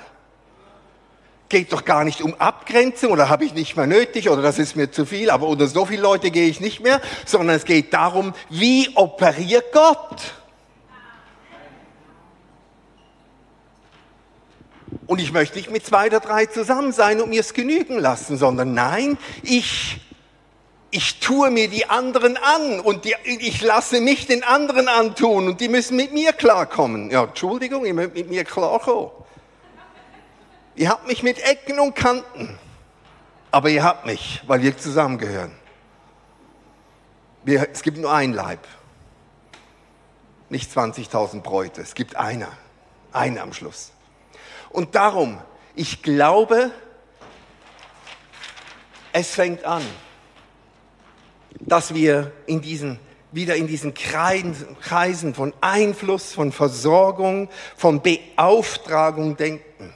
[1.51, 4.76] Geht doch gar nicht um Abgrenzung oder habe ich nicht mehr nötig oder das ist
[4.76, 7.92] mir zu viel, aber unter so viele Leute gehe ich nicht mehr, sondern es geht
[7.92, 10.22] darum, wie operiert Gott?
[15.07, 18.38] Und ich möchte nicht mit zwei oder drei zusammen sein und mir es genügen lassen,
[18.38, 20.00] sondern nein, ich,
[20.90, 25.61] ich tue mir die anderen an und die, ich lasse mich den anderen antun und
[25.61, 27.11] die müssen mit mir klarkommen.
[27.11, 29.11] Ja, Entschuldigung, ihr müsst mit mir klarkommen.
[30.76, 32.59] Ihr habt mich mit Ecken und Kanten,
[33.50, 35.52] aber ihr habt mich, weil wir zusammengehören.
[37.44, 38.66] Wir, es gibt nur ein Leib,
[40.48, 42.48] nicht 20.000 Bräute, es gibt einer,
[43.12, 43.92] einer am Schluss.
[44.75, 45.41] Und darum,
[45.77, 46.72] ich glaube,
[49.12, 49.85] es fängt an,
[51.61, 52.99] dass wir in diesen,
[53.31, 59.95] wieder in diesen Kreisen von Einfluss, von Versorgung, von Beauftragung denken.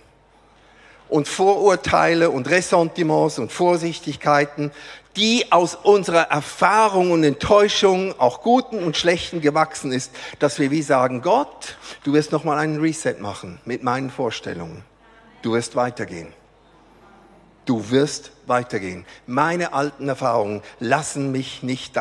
[1.08, 4.70] Und Vorurteile und Ressentiments und Vorsichtigkeiten,
[5.16, 10.82] die aus unserer Erfahrung und Enttäuschung, auch guten und schlechten, gewachsen ist, dass wir wie
[10.82, 14.84] sagen, Gott, du wirst nochmal einen Reset machen mit meinen Vorstellungen.
[15.42, 16.32] Du wirst weitergehen.
[17.64, 19.04] Du wirst weitergehen.
[19.26, 21.94] Meine alten Erfahrungen lassen mich nicht,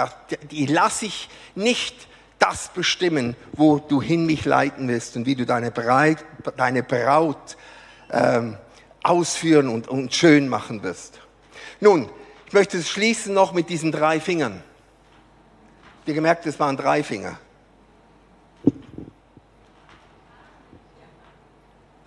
[0.51, 2.07] die lasse ich nicht
[2.39, 6.23] das bestimmen, wo du hin mich leiten wirst und wie du deine, Breit,
[6.55, 7.57] deine Braut
[8.11, 8.57] ähm,
[9.07, 11.19] ausführen und, und schön machen wirst.
[11.79, 12.09] Nun,
[12.45, 14.63] ich möchte es schließen noch mit diesen drei Fingern.
[15.99, 17.39] Habt ihr gemerkt, es waren drei Finger.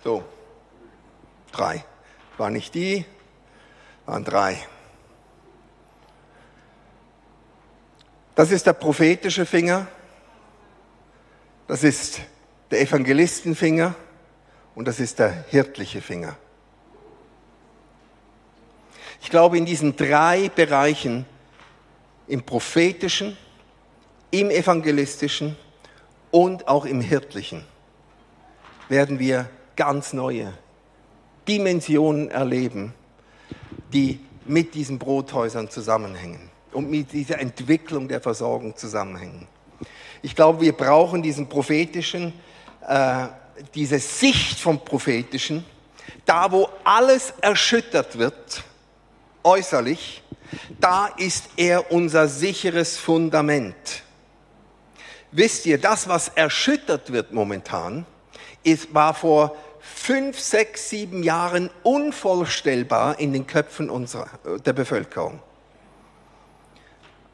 [0.03, 0.23] So,
[1.51, 1.83] drei.
[2.37, 3.05] War nicht die,
[4.05, 4.57] waren drei.
[8.33, 9.87] Das ist der prophetische Finger,
[11.67, 12.21] das ist
[12.71, 13.93] der Evangelistenfinger
[14.73, 16.35] und das ist der hirtliche Finger.
[19.21, 21.25] Ich glaube, in diesen drei Bereichen,
[22.27, 23.37] im prophetischen,
[24.31, 25.55] im evangelistischen
[26.31, 27.63] und auch im hirtlichen,
[28.89, 30.53] werden wir ganz neue
[31.47, 32.93] Dimensionen erleben,
[33.93, 39.47] die mit diesen Brothäusern zusammenhängen und mit dieser Entwicklung der Versorgung zusammenhängen.
[40.21, 42.33] Ich glaube, wir brauchen diesen prophetischen,
[42.87, 43.27] äh,
[43.75, 45.65] diese Sicht vom prophetischen,
[46.25, 48.63] da wo alles erschüttert wird,
[49.43, 50.23] äußerlich,
[50.79, 54.03] da ist er unser sicheres Fundament.
[55.31, 58.05] Wisst ihr, das, was erschüttert wird momentan,
[58.63, 64.29] ist, war vor fünf, sechs, sieben Jahren unvorstellbar in den Köpfen unserer,
[64.65, 65.41] der Bevölkerung.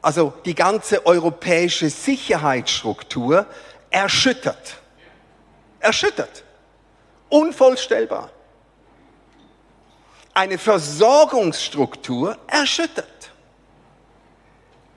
[0.00, 3.46] Also die ganze europäische Sicherheitsstruktur
[3.90, 4.80] erschüttert.
[5.80, 6.44] Erschüttert.
[7.28, 8.30] Unvorstellbar
[10.38, 13.32] eine Versorgungsstruktur erschüttert.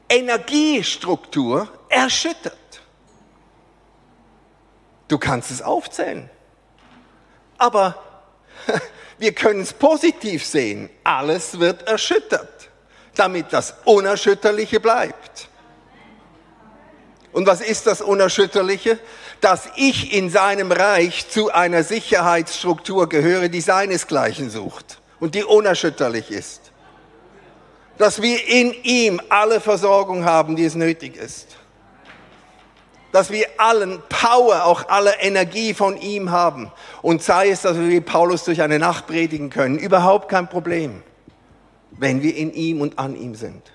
[0.07, 2.53] Energiestruktur erschüttert.
[5.07, 6.29] Du kannst es aufzählen.
[7.57, 8.03] Aber
[9.17, 10.91] wir können es positiv sehen.
[11.03, 12.69] Alles wird erschüttert.
[13.15, 15.49] damit das Unerschütterliche bleibt.
[17.33, 18.99] Und was ist das Unerschütterliche?
[19.41, 26.29] Dass ich in seinem Reich zu einer Sicherheitsstruktur gehöre, die seinesgleichen sucht und die unerschütterlich
[26.29, 26.73] ist.
[27.97, 31.55] Dass wir in ihm alle Versorgung haben, die es nötig ist.
[33.13, 36.71] Dass wir allen Power, auch alle Energie von ihm haben.
[37.01, 41.03] Und sei es, dass wir wie Paulus durch eine Nacht predigen können, überhaupt kein Problem,
[41.91, 43.71] wenn wir in ihm und an ihm sind.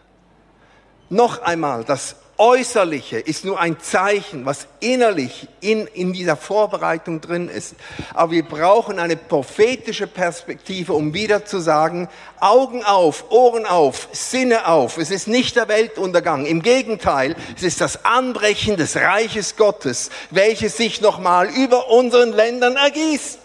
[1.08, 7.48] Noch einmal, das Äußerliche ist nur ein Zeichen, was innerlich in, in dieser Vorbereitung drin
[7.48, 7.76] ist.
[8.12, 12.08] Aber wir brauchen eine prophetische Perspektive, um wieder zu sagen,
[12.38, 14.98] Augen auf, Ohren auf, Sinne auf.
[14.98, 16.44] Es ist nicht der Weltuntergang.
[16.44, 22.76] Im Gegenteil, es ist das Anbrechen des Reiches Gottes, welches sich nochmal über unseren Ländern
[22.76, 23.38] ergießt.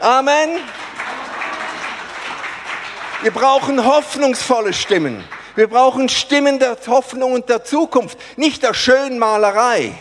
[0.00, 0.60] Amen.
[3.20, 5.22] Wir brauchen hoffnungsvolle Stimmen.
[5.54, 9.92] Wir brauchen Stimmen der Hoffnung und der Zukunft, nicht der Schönmalerei.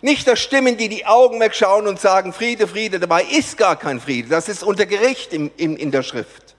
[0.00, 4.00] Nicht der Stimmen, die die Augen wegschauen und sagen, Friede, Friede, dabei ist gar kein
[4.00, 4.28] Friede.
[4.28, 6.56] Das ist unter Gericht in, in, in der Schrift.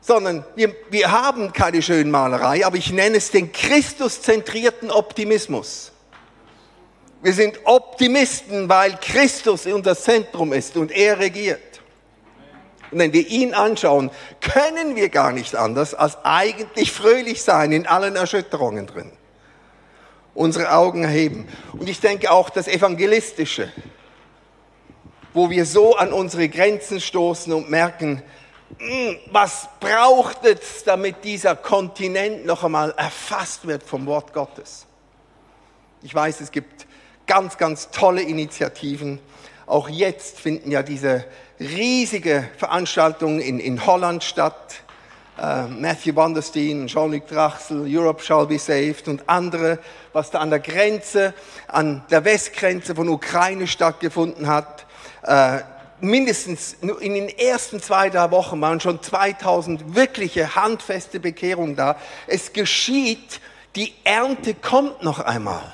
[0.00, 5.92] Sondern wir, wir haben keine Schönmalerei, aber ich nenne es den Christuszentrierten Optimismus.
[7.22, 11.73] Wir sind Optimisten, weil Christus unser Zentrum ist und er regiert.
[12.90, 14.10] Und wenn wir ihn anschauen,
[14.40, 19.12] können wir gar nicht anders als eigentlich fröhlich sein in allen Erschütterungen drin.
[20.34, 21.48] Unsere Augen erheben.
[21.72, 23.72] Und ich denke auch das Evangelistische,
[25.32, 28.22] wo wir so an unsere Grenzen stoßen und merken,
[28.78, 34.86] hm, was braucht es, damit dieser Kontinent noch einmal erfasst wird vom Wort Gottes?
[36.02, 36.86] Ich weiß, es gibt
[37.26, 39.20] ganz, ganz tolle Initiativen.
[39.66, 41.24] Auch jetzt finden ja diese
[41.60, 44.80] riesige Veranstaltungen in, in Holland statt.
[45.36, 49.80] Uh, Matthew Wanderstein, Jean-Luc Drachsel, Europe Shall Be Saved und andere,
[50.12, 51.34] was da an der Grenze,
[51.66, 54.86] an der Westgrenze von Ukraine stattgefunden hat.
[55.26, 55.58] Uh,
[56.00, 61.96] mindestens in den ersten zwei, drei Wochen waren schon 2000 wirkliche handfeste Bekehrungen da.
[62.28, 63.40] Es geschieht,
[63.74, 65.72] die Ernte kommt noch einmal.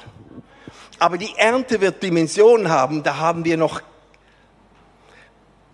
[0.98, 3.82] Aber die Ernte wird Dimensionen haben, da haben wir noch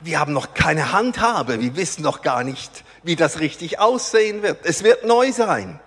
[0.00, 4.64] wir haben noch keine Handhabe, wir wissen noch gar nicht, wie das richtig aussehen wird.
[4.64, 5.80] Es wird neu sein.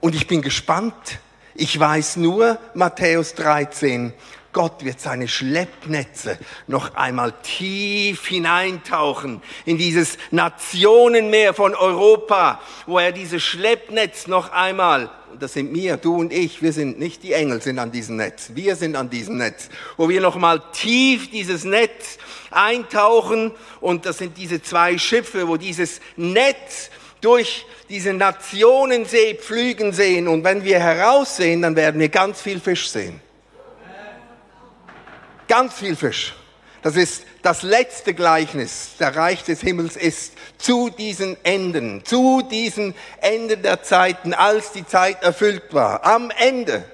[0.00, 1.20] Und ich bin gespannt.
[1.54, 4.12] Ich weiß nur, Matthäus 13,
[4.54, 13.12] Gott wird seine Schleppnetze noch einmal tief hineintauchen in dieses Nationenmeer von Europa, wo er
[13.12, 17.60] dieses Schleppnetz noch einmal das sind wir, du und ich, wir sind nicht die Engel
[17.60, 22.18] sind an diesem Netz, wir sind an diesem Netz, wo wir nochmal tief dieses Netz
[22.50, 23.52] eintauchen.
[23.80, 26.90] Und das sind diese zwei Schiffe, wo dieses Netz
[27.20, 30.28] durch diese Nationensee pflügen sehen.
[30.28, 33.20] Und wenn wir heraussehen, dann werden wir ganz viel Fisch sehen.
[35.48, 36.34] Ganz viel Fisch.
[36.82, 42.94] Das ist das letzte Gleichnis, der Reich des Himmels ist zu diesen Enden, zu diesen
[43.22, 46.04] Enden der Zeiten, als die Zeit erfüllt war.
[46.04, 46.84] Am Ende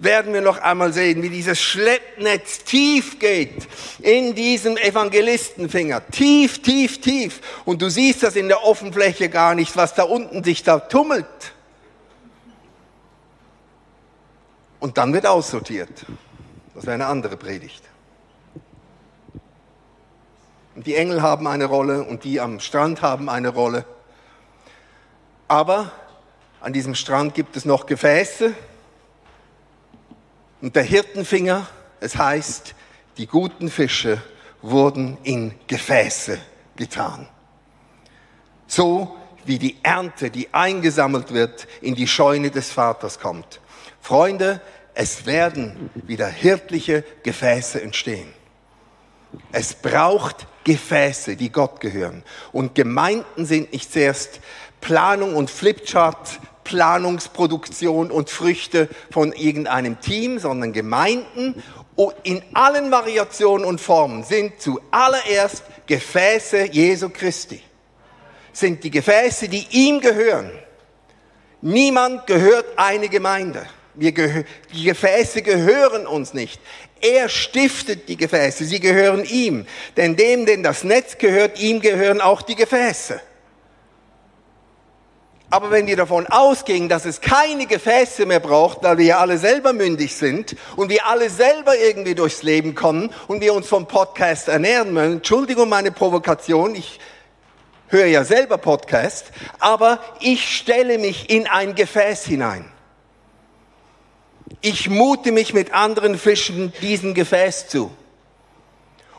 [0.00, 3.68] werden wir noch einmal sehen, wie dieses Schleppnetz tief geht
[4.00, 6.02] in diesem Evangelistenfinger.
[6.10, 7.40] Tief, tief, tief.
[7.64, 11.26] Und du siehst das in der Offenfläche gar nicht, was da unten sich da tummelt.
[14.80, 16.04] Und dann wird aussortiert.
[16.74, 17.82] Das wäre eine andere Predigt.
[20.74, 23.84] Und die Engel haben eine Rolle und die am Strand haben eine Rolle.
[25.48, 25.92] Aber
[26.60, 28.54] an diesem Strand gibt es noch Gefäße
[30.62, 31.66] und der Hirtenfinger,
[32.00, 32.74] es heißt,
[33.18, 34.22] die guten Fische
[34.62, 36.38] wurden in Gefäße
[36.76, 37.28] getan.
[38.66, 43.60] So wie die Ernte, die eingesammelt wird, in die Scheune des Vaters kommt.
[44.00, 44.60] Freunde,
[44.94, 48.28] es werden wieder hirtliche Gefäße entstehen.
[49.50, 52.22] Es braucht Gefäße, die Gott gehören.
[52.52, 54.40] Und Gemeinden sind nicht zuerst
[54.80, 61.62] Planung und Flipchart, Planungsproduktion und Früchte von irgendeinem Team, sondern Gemeinden
[62.22, 67.60] in allen Variationen und Formen sind zuallererst Gefäße Jesu Christi.
[68.52, 70.50] Sind die Gefäße, die ihm gehören.
[71.60, 73.66] Niemand gehört eine Gemeinde.
[73.94, 74.12] Wir
[74.72, 76.60] die Gefäße gehören uns nicht.
[77.00, 79.66] Er stiftet die Gefäße, sie gehören ihm.
[79.96, 83.20] Denn dem, denn das Netz gehört, ihm gehören auch die Gefäße.
[85.52, 89.36] Aber wenn wir davon ausgehen, dass es keine Gefäße mehr braucht, weil wir ja alle
[89.36, 93.86] selber mündig sind und wir alle selber irgendwie durchs Leben kommen und wir uns vom
[93.86, 96.98] Podcast ernähren wollen, Entschuldigung meine Provokation, ich
[97.88, 99.26] höre ja selber Podcast,
[99.58, 102.71] aber ich stelle mich in ein Gefäß hinein.
[104.60, 107.90] Ich mute mich mit anderen Fischen diesem Gefäß zu.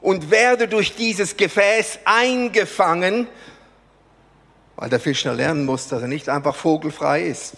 [0.02, 3.28] Und werde durch dieses Gefäß eingefangen
[4.76, 7.56] weil der Fischer lernen muss, dass er nicht einfach vogelfrei ist,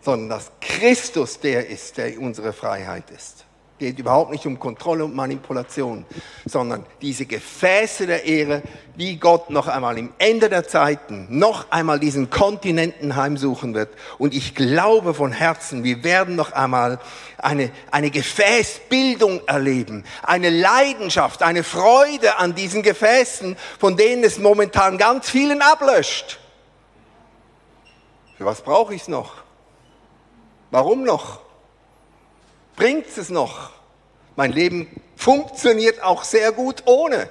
[0.00, 3.44] sondern dass Christus der ist, der unsere Freiheit ist
[3.78, 6.06] geht überhaupt nicht um Kontrolle und Manipulation,
[6.44, 8.62] sondern diese Gefäße der Ehre,
[8.94, 13.90] wie Gott noch einmal im Ende der Zeiten noch einmal diesen Kontinenten heimsuchen wird.
[14.18, 17.00] Und ich glaube von Herzen, wir werden noch einmal
[17.38, 24.98] eine, eine Gefäßbildung erleben, eine Leidenschaft, eine Freude an diesen Gefäßen, von denen es momentan
[24.98, 26.38] ganz vielen ablöscht.
[28.38, 29.34] Für was brauche ich es noch?
[30.70, 31.40] Warum noch?
[32.76, 33.70] Bringt es noch?
[34.36, 37.28] Mein Leben funktioniert auch sehr gut ohne.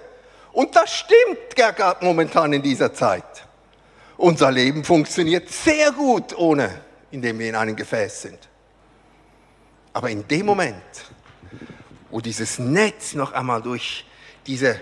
[0.53, 3.45] Und das stimmt gar momentan in dieser Zeit.
[4.17, 6.81] Unser Leben funktioniert sehr gut ohne,
[7.11, 8.39] indem wir in einem Gefäß sind.
[9.91, 10.75] Aber in dem Moment,
[12.09, 14.05] wo dieses Netz noch einmal durch
[14.45, 14.79] diese,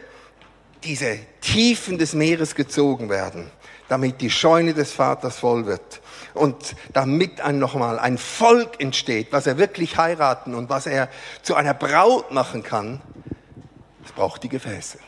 [0.83, 3.49] diese Tiefen des Meeres gezogen werden,
[3.87, 6.00] damit die Scheune des Vaters voll wird,
[6.33, 11.09] und damit ein nochmal ein Volk entsteht, was er wirklich heiraten und was er
[11.41, 13.01] zu einer Braut machen kann,
[14.03, 14.99] es braucht die Gefäße.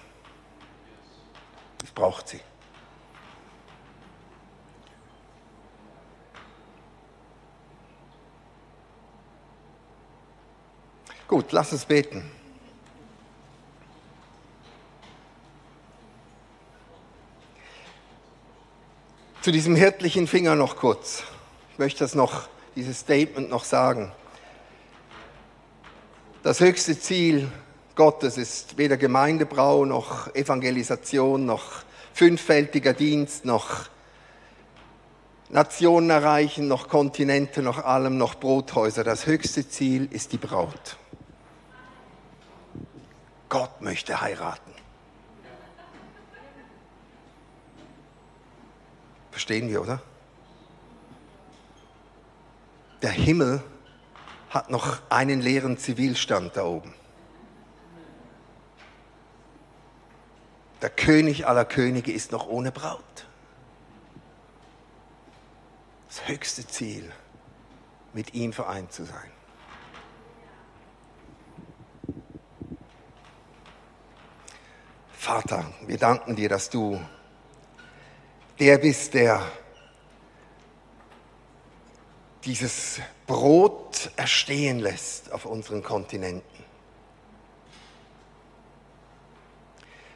[1.84, 2.40] Es braucht sie.
[11.28, 12.32] Gut, lass uns beten.
[19.44, 21.24] Zu diesem hirtlichen Finger noch kurz.
[21.74, 24.10] Ich möchte das noch, dieses Statement noch sagen.
[26.44, 27.52] Das höchste Ziel
[27.96, 31.84] Gottes ist weder Gemeindebrau noch Evangelisation noch
[32.14, 33.90] fünffältiger Dienst noch
[35.50, 39.04] Nationen erreichen, noch Kontinente, noch allem, noch Brothäuser.
[39.04, 40.96] Das höchste Ziel ist die Braut.
[43.50, 44.73] Gott möchte heiraten.
[49.34, 50.00] Verstehen wir, oder?
[53.02, 53.64] Der Himmel
[54.52, 56.94] hat noch einen leeren Zivilstand da oben.
[60.84, 63.26] Der König aller Könige ist noch ohne Braut.
[66.10, 67.12] Das höchste Ziel,
[68.14, 69.32] mit ihm vereint zu sein.
[75.12, 77.02] Vater, wir danken dir, dass du
[78.60, 79.42] der bist, der
[82.46, 86.64] dieses Brot erstehen lässt auf unseren Kontinenten.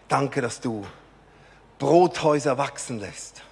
[0.07, 0.85] Danke, dass du
[1.79, 3.43] Brothäuser wachsen lässt.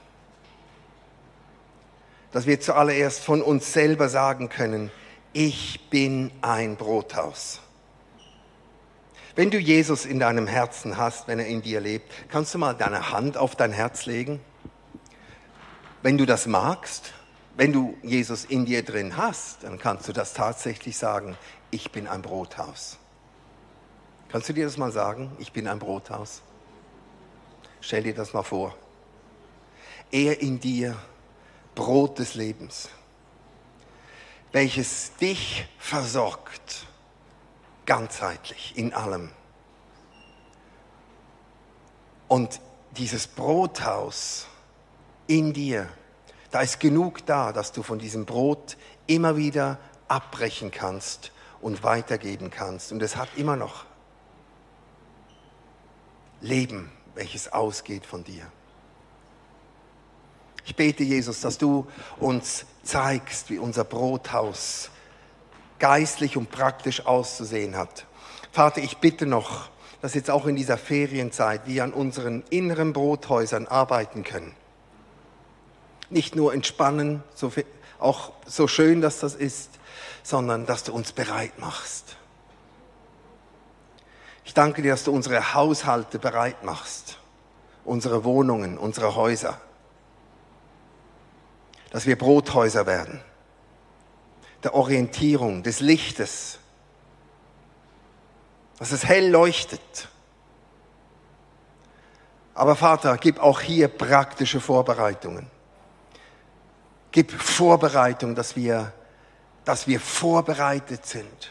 [2.31, 4.91] Dass wir zuallererst von uns selber sagen können,
[5.33, 7.61] ich bin ein Brothaus.
[9.36, 12.73] Wenn du Jesus in deinem Herzen hast, wenn er in dir lebt, kannst du mal
[12.73, 14.39] deine Hand auf dein Herz legen?
[16.05, 17.13] Wenn du das magst,
[17.57, 21.35] wenn du Jesus in dir drin hast, dann kannst du das tatsächlich sagen,
[21.71, 22.99] ich bin ein Brothaus.
[24.29, 25.35] Kannst du dir das mal sagen?
[25.39, 26.43] Ich bin ein Brothaus.
[27.81, 28.77] Stell dir das mal vor.
[30.11, 30.95] Er in dir,
[31.73, 32.89] Brot des Lebens,
[34.51, 36.85] welches dich versorgt,
[37.87, 39.31] ganzheitlich, in allem.
[42.27, 44.45] Und dieses Brothaus,
[45.28, 45.88] in dir.
[46.51, 52.51] Da ist genug da, dass du von diesem Brot immer wieder abbrechen kannst und weitergeben
[52.51, 52.91] kannst.
[52.91, 53.86] Und es hat immer noch
[56.41, 58.45] Leben, welches ausgeht von dir.
[60.65, 61.88] Ich bete, Jesus, dass du
[62.19, 64.89] uns zeigst, wie unser Brothaus
[65.80, 68.05] geistlich und praktisch auszusehen hat.
[68.51, 69.69] Vater, ich bitte noch,
[70.01, 74.55] dass jetzt auch in dieser Ferienzeit wir an unseren inneren Brothäusern arbeiten können
[76.09, 77.65] nicht nur entspannen, so viel,
[77.99, 79.71] auch so schön, dass das ist,
[80.23, 82.17] sondern dass du uns bereit machst.
[84.43, 87.17] Ich danke dir, dass du unsere Haushalte bereit machst,
[87.83, 89.59] unsere Wohnungen, unsere Häuser,
[91.91, 93.21] dass wir Brothäuser werden,
[94.63, 96.59] der Orientierung, des Lichtes,
[98.77, 100.09] dass es hell leuchtet.
[102.53, 105.49] Aber Vater, gib auch hier praktische Vorbereitungen
[107.16, 108.91] Gib Vorbereitung, dass wir,
[109.63, 111.49] dass wir vorbereitet sind.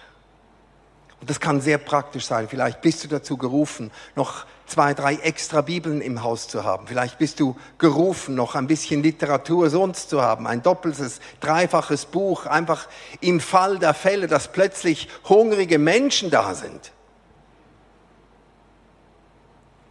[1.23, 2.51] Und das kann sehr praktisch sein.
[2.51, 6.87] Vielleicht bist du dazu gerufen, noch zwei, drei extra Bibeln im Haus zu haben.
[6.87, 10.47] Vielleicht bist du gerufen, noch ein bisschen Literatur sonst zu haben.
[10.47, 12.45] Ein doppeltes, dreifaches Buch.
[12.45, 12.87] Einfach
[13.23, 16.93] im Fall der Fälle, dass plötzlich hungrige Menschen da sind.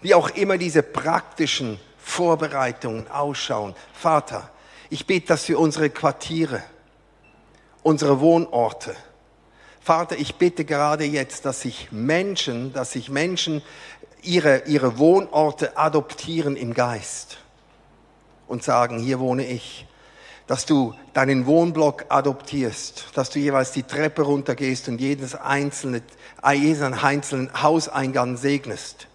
[0.01, 3.73] Wie auch immer diese praktischen Vorbereitungen ausschauen.
[3.95, 4.51] Vater,
[4.89, 6.63] ich bete das für unsere Quartiere,
[7.81, 8.95] unsere Wohnorte.
[9.81, 13.61] Vater, ich bitte gerade jetzt, dass sich Menschen, dass sich Menschen
[14.21, 17.39] ihre, ihre Wohnorte adoptieren im Geist
[18.47, 19.85] und sagen, hier wohne ich.
[20.47, 26.01] Dass du deinen Wohnblock adoptierst, dass du jeweils die Treppe runtergehst und jedes einzelne,
[26.53, 29.07] jeden einzelnen Hauseingang segnest.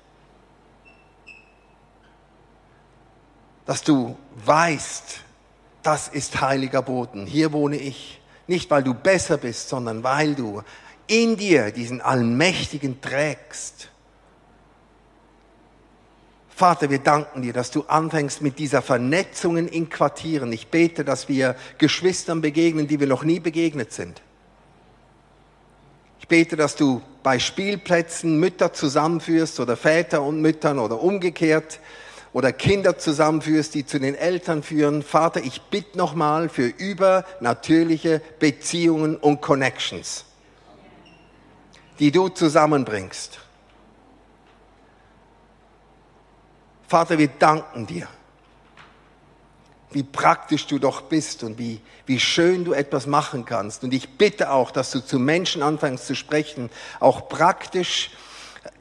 [3.67, 5.21] Dass du weißt,
[5.89, 8.21] das ist heiliger Boden, hier wohne ich.
[8.47, 10.63] Nicht, weil du besser bist, sondern weil du
[11.07, 13.89] in dir diesen Allmächtigen trägst.
[16.51, 20.53] Vater, wir danken dir, dass du anfängst mit dieser Vernetzungen in Quartieren.
[20.53, 24.21] Ich bete, dass wir Geschwistern begegnen, die wir noch nie begegnet sind.
[26.21, 31.81] Ich bete, dass du bei Spielplätzen Mütter zusammenführst oder Väter und Müttern oder umgekehrt,
[32.39, 35.03] oder Kinder zusammenführst, die zu den Eltern führen.
[35.03, 40.25] Vater, ich bitte nochmal für übernatürliche Beziehungen und Connections,
[41.99, 43.41] die du zusammenbringst.
[46.87, 48.07] Vater, wir danken dir,
[49.91, 53.83] wie praktisch du doch bist und wie, wie schön du etwas machen kannst.
[53.83, 56.71] Und ich bitte auch, dass du zu Menschen anfängst zu sprechen,
[57.01, 58.13] auch praktisch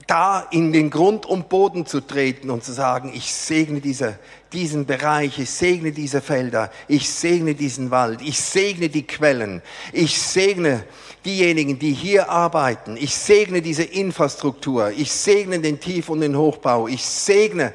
[0.08, 4.18] da in den Grund und Boden zu treten und zu sagen, ich segne diese,
[4.54, 10.20] diesen Bereich, ich segne diese Felder, ich segne diesen Wald, ich segne die Quellen, ich
[10.20, 10.86] segne
[11.26, 16.88] diejenigen, die hier arbeiten, ich segne diese Infrastruktur, ich segne den Tief- und den Hochbau,
[16.88, 17.74] ich segne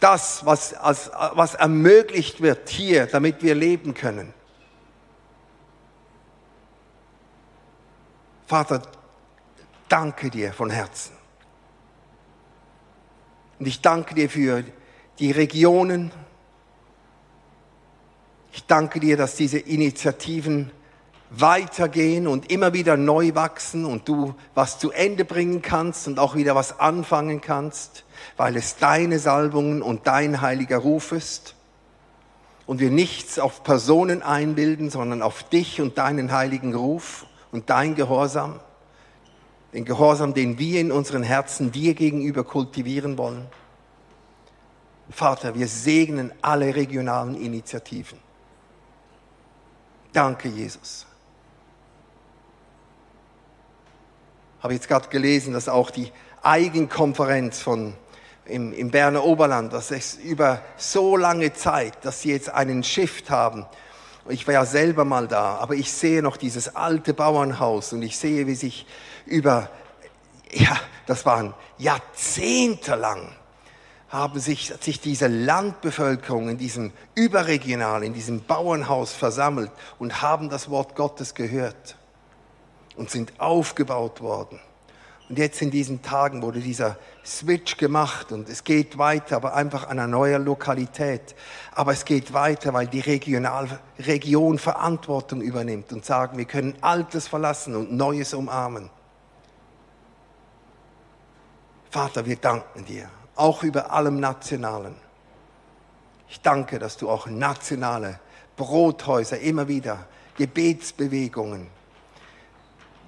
[0.00, 4.34] das, was, als, was ermöglicht wird hier, damit wir leben können.
[8.48, 8.82] Vater,
[9.88, 11.17] danke dir von Herzen
[13.58, 14.64] und ich danke dir für
[15.18, 16.12] die Regionen.
[18.52, 20.70] Ich danke dir, dass diese Initiativen
[21.30, 26.34] weitergehen und immer wieder neu wachsen und du was zu Ende bringen kannst und auch
[26.34, 28.04] wieder was anfangen kannst,
[28.36, 31.54] weil es deine Salbungen und dein heiliger Ruf ist
[32.66, 37.94] und wir nichts auf Personen einbilden, sondern auf dich und deinen heiligen Ruf und dein
[37.94, 38.60] Gehorsam
[39.72, 43.46] den Gehorsam, den wir in unseren Herzen dir gegenüber kultivieren wollen.
[45.10, 48.18] Vater, wir segnen alle regionalen Initiativen.
[50.12, 51.06] Danke, Jesus.
[54.60, 56.10] Habe jetzt gerade gelesen, dass auch die
[56.42, 57.94] Eigenkonferenz von
[58.44, 63.30] im, im Berner Oberland, dass es über so lange Zeit, dass sie jetzt einen Shift
[63.30, 63.66] haben.
[64.28, 68.18] Ich war ja selber mal da, aber ich sehe noch dieses alte Bauernhaus und ich
[68.18, 68.86] sehe, wie sich
[69.28, 69.70] über,
[70.50, 70.76] ja,
[71.06, 73.32] das waren Jahrzehnte lang,
[74.08, 80.70] haben sich, sich diese Landbevölkerung in diesem Überregional, in diesem Bauernhaus versammelt und haben das
[80.70, 81.96] Wort Gottes gehört
[82.96, 84.60] und sind aufgebaut worden.
[85.28, 89.84] Und jetzt in diesen Tagen wurde dieser Switch gemacht und es geht weiter, aber einfach
[89.84, 91.34] an einer neuen Lokalität.
[91.74, 97.28] Aber es geht weiter, weil die Regional Region Verantwortung übernimmt und sagen, wir können Altes
[97.28, 98.88] verlassen und Neues umarmen.
[101.90, 104.94] Vater, wir danken dir, auch über allem Nationalen.
[106.28, 108.20] Ich danke, dass du auch nationale
[108.56, 111.68] Brothäuser immer wieder, Gebetsbewegungen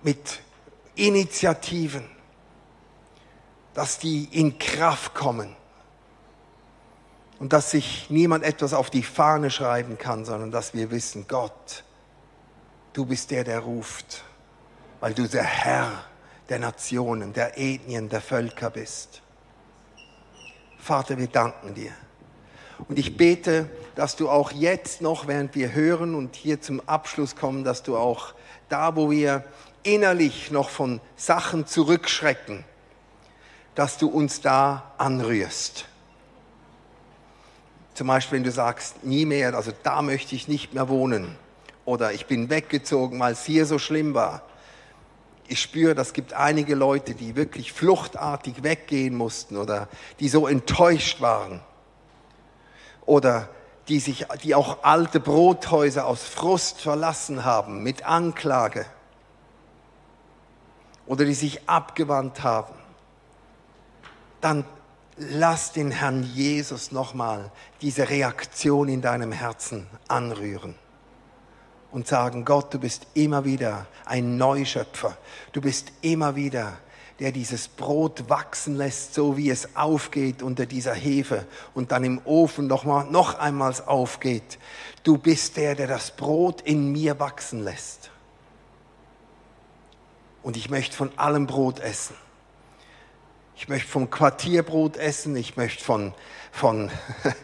[0.02, 0.40] mit
[0.94, 2.04] Initiativen,
[3.74, 5.54] dass die in Kraft kommen
[7.38, 11.84] und dass sich niemand etwas auf die Fahne schreiben kann, sondern dass wir wissen, Gott,
[12.94, 14.24] du bist der, der ruft,
[15.00, 16.04] weil du der Herr
[16.51, 19.22] der Nationen, der Ethnien, der Völker bist.
[20.78, 21.92] Vater, wir danken dir.
[22.88, 27.36] Und ich bete, dass du auch jetzt noch, während wir hören und hier zum Abschluss
[27.36, 28.34] kommen, dass du auch
[28.68, 29.44] da, wo wir
[29.84, 32.64] innerlich noch von Sachen zurückschrecken,
[33.76, 35.86] dass du uns da anrührst.
[37.94, 41.36] Zum Beispiel, wenn du sagst, nie mehr, also da möchte ich nicht mehr wohnen.
[41.84, 44.42] Oder ich bin weggezogen, weil es hier so schlimm war
[45.51, 49.88] ich spüre, das gibt einige Leute, die wirklich fluchtartig weggehen mussten oder
[50.20, 51.61] die so enttäuscht waren.
[53.05, 53.48] Oder
[53.88, 58.86] die, sich, die auch alte Brothäuser aus Frust verlassen haben mit Anklage.
[61.07, 62.74] Oder die sich abgewandt haben,
[64.40, 64.64] dann
[65.16, 67.51] lass den Herrn Jesus nochmal
[67.82, 70.76] diese Reaktion in deinem Herzen anrühren
[71.93, 75.16] und sagen, Gott, du bist immer wieder ein Neuschöpfer.
[75.53, 76.78] Du bist immer wieder
[77.20, 82.20] der dieses Brot wachsen lässt, so wie es aufgeht unter dieser Hefe und dann im
[82.24, 84.59] Ofen noch, mal, noch einmal aufgeht.
[85.03, 88.11] Du bist der, der das Brot in mir wachsen lässt.
[90.43, 92.16] Und ich möchte von allem Brot essen.
[93.55, 96.14] Ich möchte vom Quartierbrot essen, ich möchte von,
[96.51, 96.90] von,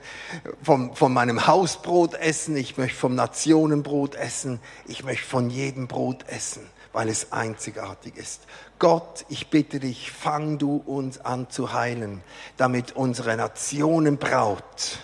[0.62, 6.28] von, von meinem Hausbrot essen, ich möchte vom Nationenbrot essen, ich möchte von jedem Brot
[6.28, 8.42] essen, weil es einzigartig ist.
[8.78, 12.22] Gott, ich bitte dich, fang du uns an zu heilen,
[12.56, 14.98] damit unsere Nationenbraut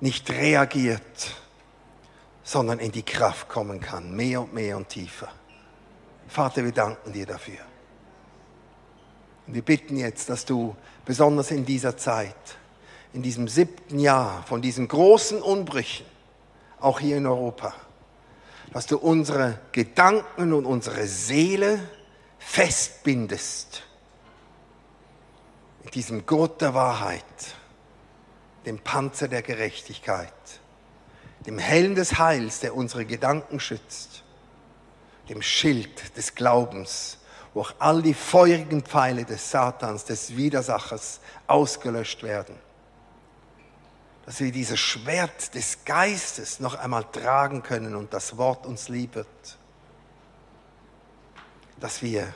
[0.00, 1.34] nicht reagiert,
[2.42, 5.28] sondern in die Kraft kommen kann, mehr und mehr und tiefer.
[6.26, 7.58] Vater, wir danken dir dafür.
[9.46, 12.34] Und wir bitten jetzt, dass du besonders in dieser Zeit,
[13.12, 16.06] in diesem siebten Jahr von diesen großen Unbrüchen,
[16.78, 17.74] auch hier in Europa,
[18.72, 21.80] dass du unsere Gedanken und unsere Seele
[22.38, 23.82] festbindest
[25.84, 27.24] mit diesem Gott der Wahrheit,
[28.66, 30.32] dem Panzer der Gerechtigkeit,
[31.46, 34.22] dem Helm des Heils, der unsere Gedanken schützt,
[35.28, 37.18] dem Schild des Glaubens,
[37.54, 42.54] wo auch all die feurigen Pfeile des Satans, des Widersachers ausgelöscht werden.
[44.26, 49.14] Dass wir dieses Schwert des Geistes noch einmal tragen können und das Wort uns lieb
[49.14, 49.26] wird.
[51.80, 52.32] Dass wir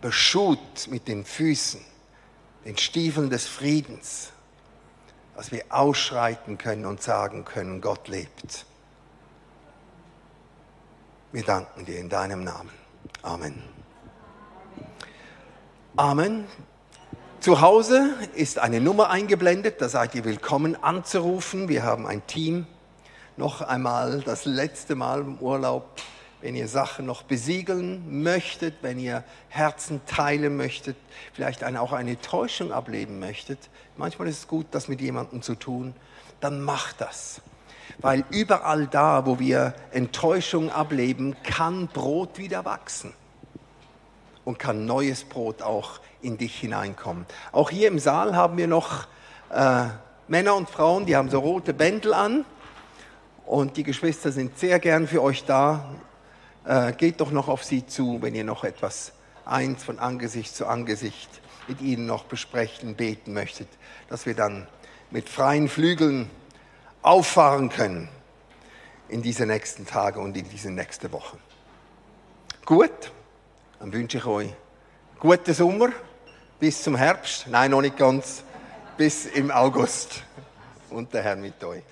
[0.00, 1.80] beschut mit den Füßen,
[2.64, 4.32] den Stiefeln des Friedens,
[5.36, 8.66] dass wir ausschreiten können und sagen können, Gott lebt.
[11.30, 12.70] Wir danken dir in deinem Namen.
[13.22, 13.62] Amen.
[15.96, 16.46] Amen.
[17.42, 21.68] Zu Hause ist eine Nummer eingeblendet, da seid ihr willkommen anzurufen.
[21.68, 22.68] Wir haben ein Team.
[23.36, 26.00] Noch einmal das letzte Mal im Urlaub,
[26.40, 30.96] wenn ihr Sachen noch besiegeln möchtet, wenn ihr Herzen teilen möchtet,
[31.32, 33.58] vielleicht auch eine Täuschung ableben möchtet.
[33.96, 35.94] Manchmal ist es gut, das mit jemandem zu tun.
[36.38, 37.40] Dann macht das.
[37.98, 43.12] Weil überall da, wo wir Enttäuschung ableben, kann Brot wieder wachsen
[44.44, 47.26] und kann neues Brot auch in dich hineinkommen.
[47.52, 49.06] Auch hier im Saal haben wir noch
[49.50, 49.86] äh,
[50.28, 52.44] Männer und Frauen, die haben so rote Bändel an
[53.44, 55.84] und die Geschwister sind sehr gern für euch da.
[56.64, 59.12] Äh, geht doch noch auf sie zu, wenn ihr noch etwas
[59.44, 61.28] eins von Angesicht zu Angesicht
[61.68, 63.68] mit ihnen noch besprechen, beten möchtet,
[64.08, 64.66] dass wir dann
[65.10, 66.30] mit freien Flügeln
[67.02, 68.08] auffahren können
[69.08, 71.36] in diese nächsten Tage und in diese nächste Woche.
[72.64, 73.12] Gut
[73.82, 74.54] dann wünsche ich euch
[75.18, 75.88] guten Sommer
[76.62, 77.48] bis zum Herbst.
[77.48, 78.44] Nein, noch nicht ganz.
[78.96, 80.22] Bis im August.
[80.90, 81.82] Und der Herr mit euch.